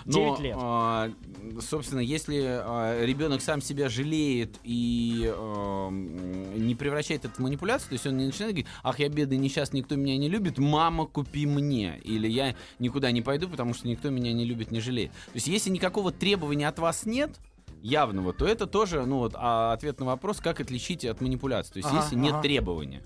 Но, 0.06 0.38
9 0.38 0.40
лет. 0.40 0.56
а, 0.60 1.12
собственно, 1.60 2.00
если 2.00 2.44
а, 2.46 3.06
ребенок 3.06 3.42
сам 3.42 3.62
себя 3.62 3.90
жалеет 3.90 4.56
и 4.64 5.32
а, 5.36 5.90
не 5.90 6.76
превращает 6.76 7.26
это 7.26 7.36
в 7.36 7.40
манипуляцию, 7.40 7.90
то 7.90 7.94
есть 7.94 8.08
он 8.08 8.18
не 8.18 8.26
начинает 8.26 8.54
говорить, 8.54 8.68
ах, 8.84 9.00
я 9.00 9.10
бедный, 9.10 9.38
несчастный, 9.38 9.80
никто 9.80 9.96
меня 9.96 10.18
не 10.18 10.30
любит, 10.30 10.58
мама, 10.58 11.06
купи 11.06 11.46
мне. 11.46 12.00
Или 12.04 12.28
я 12.28 12.56
никуда 12.80 13.12
не 13.12 13.22
пойду, 13.22 13.50
потому 13.50 13.74
что 13.74 13.88
никто 13.88 14.10
меня 14.10 14.34
не 14.34 14.46
любит, 14.46 14.72
не 14.72 14.80
жалеет. 14.80 15.12
То 15.12 15.36
есть 15.36 15.48
если 15.48 15.70
никакого 15.70 16.12
требования 16.12 16.68
от 16.68 16.80
вас 16.80 17.06
нет, 17.06 17.32
явного, 17.82 18.34
то 18.34 18.46
это 18.46 18.68
тоже 18.68 19.06
ну, 19.06 19.20
вот, 19.20 19.34
а, 19.36 19.74
ответ 19.74 20.00
на 20.00 20.06
вопрос, 20.06 20.40
как 20.40 20.60
отличить 20.60 21.06
от 21.06 21.22
манипуляции. 21.22 21.74
То 21.74 21.80
есть 21.80 21.90
Ага, 21.90 22.02
если 22.04 22.16
нет 22.16 22.34
ага. 22.34 22.42
требования. 22.42 23.02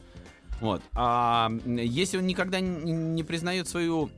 Вот. 0.62 0.81
А 0.93 1.51
если 1.65 2.17
он 2.17 2.27
никогда 2.27 2.59
не 2.59 3.23
признает 3.23 3.67
свою 3.67 4.09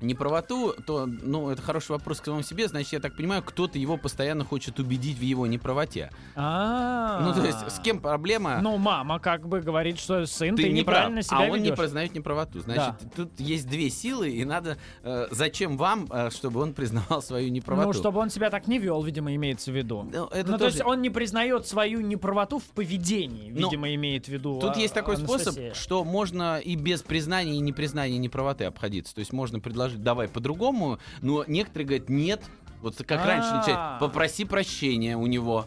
неправоту, 0.00 0.74
то, 0.86 1.06
ну, 1.06 1.50
это 1.50 1.62
хороший 1.62 1.92
вопрос 1.92 2.20
к 2.20 2.24
самому 2.24 2.42
себе. 2.42 2.68
Значит, 2.68 2.92
я 2.94 3.00
так 3.00 3.16
понимаю, 3.16 3.42
кто-то 3.42 3.78
его 3.78 3.96
постоянно 3.96 4.44
хочет 4.44 4.78
убедить 4.78 5.18
в 5.18 5.22
его 5.22 5.46
неправоте. 5.46 6.10
А. 6.34 7.20
Ну, 7.22 7.34
то 7.34 7.46
есть, 7.46 7.58
с 7.70 7.80
кем 7.80 8.00
проблема? 8.00 8.60
Ну, 8.62 8.76
мама 8.76 9.18
как 9.18 9.48
бы 9.48 9.60
говорит, 9.60 9.98
что 9.98 10.26
сын, 10.26 10.56
ты, 10.56 10.64
ты 10.64 10.68
не 10.70 10.82
прав, 10.82 10.96
неправильно 11.10 11.22
себя 11.22 11.38
а 11.38 11.42
он 11.50 11.58
не 11.58 11.64
ведёшь. 11.64 11.78
признает 11.78 12.14
неправоту. 12.14 12.60
Значит, 12.60 12.94
тут 13.14 13.40
есть 13.40 13.68
две 13.68 13.90
силы, 13.90 14.30
и 14.30 14.44
надо... 14.44 14.76
э, 15.02 15.28
зачем 15.30 15.76
вам, 15.76 16.06
э, 16.10 16.30
чтобы 16.30 16.60
он 16.60 16.74
признавал 16.74 17.22
свою 17.22 17.50
неправоту? 17.50 17.88
Ну, 17.88 17.92
чтобы 17.92 18.20
он 18.20 18.30
себя 18.30 18.50
так 18.50 18.66
не 18.68 18.78
вел, 18.78 19.02
видимо, 19.02 19.34
имеется 19.34 19.70
в 19.70 19.76
виду. 19.76 20.08
Ну, 20.12 20.26
это 20.26 20.52
ну, 20.52 20.58
то 20.58 20.66
есть 20.66 20.78
тоже- 20.78 20.90
он 20.90 21.02
не 21.02 21.10
признает 21.10 21.66
свою 21.66 22.00
неправоту 22.00 22.58
в 22.58 22.64
поведении, 22.64 23.50
Ну, 23.50 23.56
видимо, 23.56 23.94
имеет 23.94 24.26
в 24.26 24.28
виду. 24.28 24.58
Тут 24.60 24.76
а, 24.76 24.78
есть 24.78 24.94
такой 24.94 25.16
Анастасия. 25.16 25.52
способ, 25.52 25.74
что 25.76 26.04
можно 26.04 26.58
и 26.58 26.76
без 26.76 27.02
признания 27.02 27.54
и 27.54 27.60
непризнания 27.60 28.18
неправоты 28.18 28.64
обходиться. 28.64 29.14
То 29.14 29.20
есть 29.20 29.32
можно 29.32 29.60
предложить, 29.60 29.85
давай 29.94 30.28
по-другому, 30.28 30.98
но 31.22 31.44
некоторые 31.46 31.86
говорят, 31.86 32.08
нет, 32.08 32.42
вот 32.82 32.96
как 33.06 33.24
раньше 33.24 33.48
А. 33.52 33.56
начать, 33.58 34.00
попроси 34.00 34.44
прощения 34.44 35.16
у 35.16 35.26
него. 35.26 35.66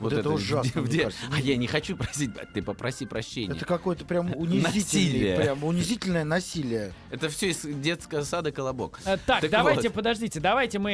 Вот 0.00 0.12
это 0.12 0.30
ужасно, 0.30 0.82
мне 0.82 0.88
где- 0.90 1.02
кажется. 1.04 1.24
а 1.34 1.40
я 1.40 1.56
не 1.56 1.66
хочу 1.66 1.96
просить, 1.96 2.30
а 2.40 2.46
ты 2.46 2.62
попроси 2.62 3.04
прощения. 3.04 3.48
Это 3.48 3.56
Это, 3.56 3.64
какое-то 3.64 4.04
прям 4.04 4.32
унизительное, 4.36 4.70
Насилие. 4.72 5.36
прям 5.36 5.64
унизительное 5.64 6.24
насилие. 6.24 6.92
все 7.28 7.48
из 7.50 7.62
детского 7.62 8.22
сада 8.22 8.52
колобок. 8.52 9.00
Э, 9.04 9.16
Так, 9.26 9.40
Так 9.40 9.50
давайте, 9.50 9.88
вот. 9.88 9.94
подождите, 9.94 10.38
давайте 10.38 10.78
мы 10.78 10.92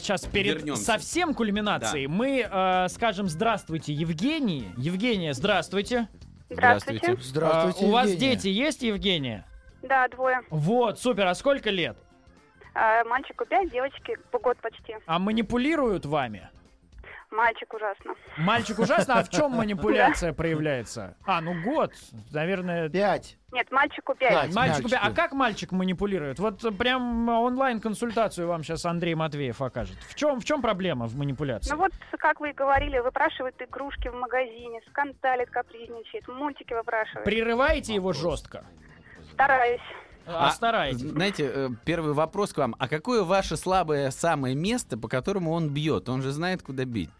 сейчас 0.00 0.22
перед 0.24 0.56
Вернемся. 0.60 0.84
совсем 0.84 1.34
кульминацией 1.34 2.06
мы 2.06 2.48
э, 2.50 2.88
скажем 2.88 3.28
здравствуйте 3.28 3.92
Евгении. 3.92 4.72
Евгения, 4.78 5.34
здравствуйте. 5.34 6.08
Здравствуйте. 6.48 7.18
Здравствуйте, 7.22 7.84
А, 7.84 7.88
у 7.88 7.90
вас 7.90 8.10
дети 8.14 8.48
есть, 8.48 8.80
Евгения? 8.82 9.44
Да, 9.82 10.08
двое. 10.08 10.40
Вот, 10.50 10.98
супер. 10.98 11.26
А 11.26 11.34
сколько 11.34 11.70
лет? 11.70 11.96
А, 12.74 13.04
мальчику 13.04 13.46
пять, 13.46 13.70
девочке 13.70 14.16
по 14.30 14.38
год 14.38 14.58
почти. 14.58 14.96
А 15.06 15.18
манипулируют 15.18 16.04
вами? 16.04 16.50
Мальчик 17.30 17.74
ужасно. 17.74 18.14
Мальчик 18.38 18.78
ужасно, 18.78 19.18
а 19.18 19.24
в 19.24 19.30
чем 19.30 19.50
манипуляция 19.52 20.32
проявляется? 20.32 21.16
А, 21.26 21.40
ну 21.40 21.54
год, 21.62 21.92
наверное. 22.32 22.88
Пять. 22.88 23.36
Нет, 23.52 23.70
мальчику 23.70 24.14
пять. 24.14 24.30
Пять. 24.30 24.54
Мальчик, 24.54 24.84
мальчику. 24.84 25.00
а 25.02 25.10
как 25.10 25.32
мальчик 25.32 25.72
манипулирует? 25.72 26.38
Вот 26.38 26.60
прям 26.76 27.28
онлайн-консультацию 27.28 28.46
вам 28.46 28.62
сейчас 28.62 28.84
Андрей 28.84 29.14
Матвеев 29.14 29.60
окажет. 29.60 29.96
В 30.08 30.14
чем, 30.14 30.40
в 30.40 30.44
чем 30.44 30.62
проблема 30.62 31.06
в 31.06 31.16
манипуляции? 31.16 31.70
Ну 31.70 31.78
вот, 31.78 31.92
как 32.18 32.40
вы 32.40 32.50
и 32.50 32.52
говорили, 32.52 32.98
выпрашивает 32.98 33.60
игрушки 33.60 34.08
в 34.08 34.14
магазине, 34.14 34.80
скандалит, 34.90 35.50
капризничает, 35.50 36.28
мультики 36.28 36.74
выпрашивает. 36.74 37.24
Прерываете 37.24 37.94
его 37.94 38.12
жестко? 38.12 38.64
Стараюсь. 39.36 39.80
А, 40.26 40.50
стараетесь? 40.50 41.02
Знаете, 41.02 41.50
э, 41.54 41.68
первый 41.84 42.12
вопрос 42.12 42.52
к 42.52 42.58
вам. 42.58 42.74
А 42.78 42.88
какое 42.88 43.22
ваше 43.22 43.56
слабое 43.56 44.10
самое 44.10 44.54
место, 44.56 44.98
по 44.98 45.08
которому 45.08 45.52
он 45.52 45.68
бьет? 45.68 46.08
Он 46.08 46.22
же 46.22 46.32
знает, 46.32 46.62
куда 46.62 46.84
бить. 46.84 47.10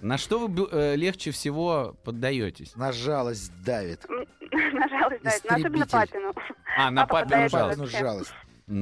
На 0.00 0.18
что 0.18 0.40
вы 0.40 0.68
э, 0.72 0.96
легче 0.96 1.30
всего 1.30 1.94
поддаетесь? 2.04 2.74
На 2.74 2.92
жалость 2.92 3.52
давит. 3.62 4.04
На 4.50 4.88
жалость, 4.88 5.22
да, 5.22 5.30
но 5.50 5.56
особенно 5.56 5.86
папину. 5.86 6.32
А, 6.78 6.90
на 6.90 7.06
папину 7.06 7.48
жалость. 7.48 7.98
Жалость. 7.98 8.32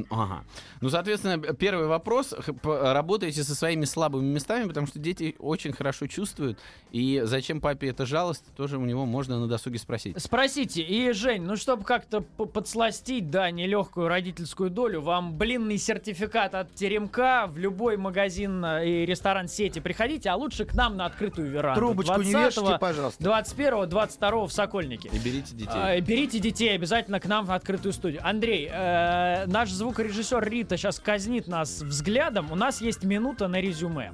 Ага. 0.09 0.45
Ну, 0.81 0.89
соответственно, 0.89 1.39
первый 1.39 1.87
вопрос. 1.87 2.35
Работаете 2.63 3.45
со 3.45 3.55
своими 3.55 3.85
слабыми 3.85 4.25
местами, 4.25 4.67
потому 4.67 4.87
что 4.87 4.99
дети 4.99 5.37
очень 5.39 5.73
хорошо 5.73 6.07
чувствуют. 6.07 6.59
И 6.91 7.21
зачем 7.25 7.61
папе 7.61 7.89
эта 7.89 8.07
жалость, 8.07 8.45
тоже 8.57 8.79
у 8.79 8.85
него 8.87 9.05
можно 9.05 9.39
на 9.39 9.47
досуге 9.47 9.79
спросить. 9.79 10.17
Спросите, 10.19 10.81
и, 10.83 11.13
Жень, 11.13 11.43
ну, 11.43 11.57
чтобы 11.57 11.85
как-то 11.85 12.23
подсластить, 12.23 13.31
да, 13.31 13.51
нелегкую 13.51 14.09
родительскую 14.09 14.71
долю, 14.71 15.03
вам 15.03 15.37
блинный 15.37 15.77
сертификат 15.77 16.55
от 16.55 16.75
Теремка 16.75 17.47
в 17.47 17.59
любой 17.59 17.99
магазин 17.99 18.65
э, 18.65 18.89
и 18.89 19.07
ресторан 19.07 19.49
сети 19.49 19.81
приходите, 19.81 20.31
а 20.31 20.37
лучше 20.37 20.65
к 20.65 20.73
нам 20.75 20.97
на 20.97 21.05
открытую 21.05 21.51
веранду. 21.51 21.81
Трубочку 21.81 22.23
не 22.23 22.33
20-го, 22.33 22.47
вешайте, 22.47 22.79
пожалуйста. 22.79 23.23
21 23.23 23.89
22 23.89 24.47
в 24.47 24.53
Сокольнике. 24.53 25.11
И 25.13 25.19
берите 25.19 25.55
детей. 25.55 25.73
А, 25.75 26.01
Берите 26.01 26.39
детей 26.39 26.75
обязательно 26.75 27.21
к 27.21 27.27
нам 27.27 27.45
в 27.45 27.53
открытую 27.53 27.93
студию. 27.93 28.23
Андрей, 28.27 28.71
э, 28.73 29.45
наш 29.47 29.74
звукорежиссер 29.75 30.43
Рита 30.49 30.77
сейчас 30.77 30.99
казнит 30.99 31.47
нас 31.49 31.81
взглядом. 31.83 32.51
У 32.53 32.55
нас 32.55 32.81
есть 32.81 33.05
минута 33.05 33.49
на 33.49 33.61
резюме. 33.61 34.13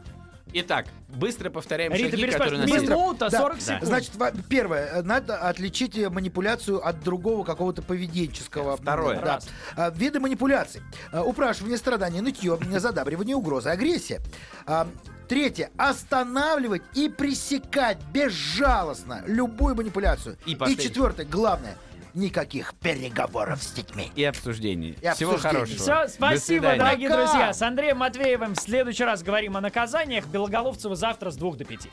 Итак, 0.53 0.87
быстро 1.09 1.49
повторяем 1.49 1.93
Рита 1.93 2.17
шаги, 2.17 2.27
которые 2.33 2.57
у 2.57 2.63
нас 2.63 2.71
есть. 2.71 2.83
Минута, 2.89 3.29
Да. 3.31 3.39
40 3.39 3.55
Да. 3.59 3.61
секунд. 3.65 3.85
Значит, 3.85 4.17
во- 4.17 4.33
первое, 4.49 4.87
э, 4.95 5.03
надо 5.03 5.37
отличить 5.37 5.97
э, 5.97 6.11
манипуляцию 6.11 6.85
от 6.85 6.99
другого 7.05 7.45
какого-то 7.45 7.83
поведенческого. 7.83 8.77
Второе. 8.77 9.21
Да. 9.21 9.23
Раз. 9.23 9.49
А, 9.77 9.91
Виды 9.91 10.19
манипуляций. 10.19 10.81
А, 11.13 11.23
Упрашивание, 11.23 11.79
страдание, 11.79 12.21
нытье, 12.21 12.59
задабривание, 12.81 13.37
угроза, 13.37 13.71
агрессия. 13.71 14.21
А, 14.67 14.89
Третье. 15.29 15.71
Останавливать 15.77 16.83
и 16.95 17.09
пресекать 17.09 17.99
безжалостно 18.13 19.23
любую 19.27 19.77
манипуляцию. 19.77 20.37
И 20.47 20.53
И 20.53 20.57
последнее. 20.57 20.89
четвертое, 20.89 21.25
главное. 21.25 21.77
Никаких 22.15 22.75
переговоров 22.75 23.63
с 23.63 23.73
детьми. 23.73 24.11
И 24.17 24.25
обсуждений. 24.25 24.97
И 25.01 25.09
Всего 25.11 25.33
обсуждений. 25.35 25.55
хорошего. 25.55 25.79
Все, 25.79 26.09
спасибо, 26.09 26.77
дорогие 26.77 27.09
Пока. 27.09 27.23
друзья. 27.27 27.53
С 27.53 27.63
Андреем 27.63 27.99
Матвеевым 27.99 28.55
в 28.55 28.61
следующий 28.61 29.05
раз 29.05 29.23
говорим 29.23 29.57
о 29.57 29.61
наказаниях. 29.61 30.27
Белоголовцева 30.27 30.97
завтра 30.97 31.31
с 31.31 31.37
2 31.37 31.53
до 31.57 31.65
5. 31.65 31.89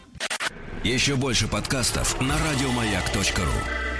Еще 0.84 1.15
больше 1.15 1.47
подкастов 1.47 2.19
на 2.21 2.36
радиомаяк.ру. 2.49 3.96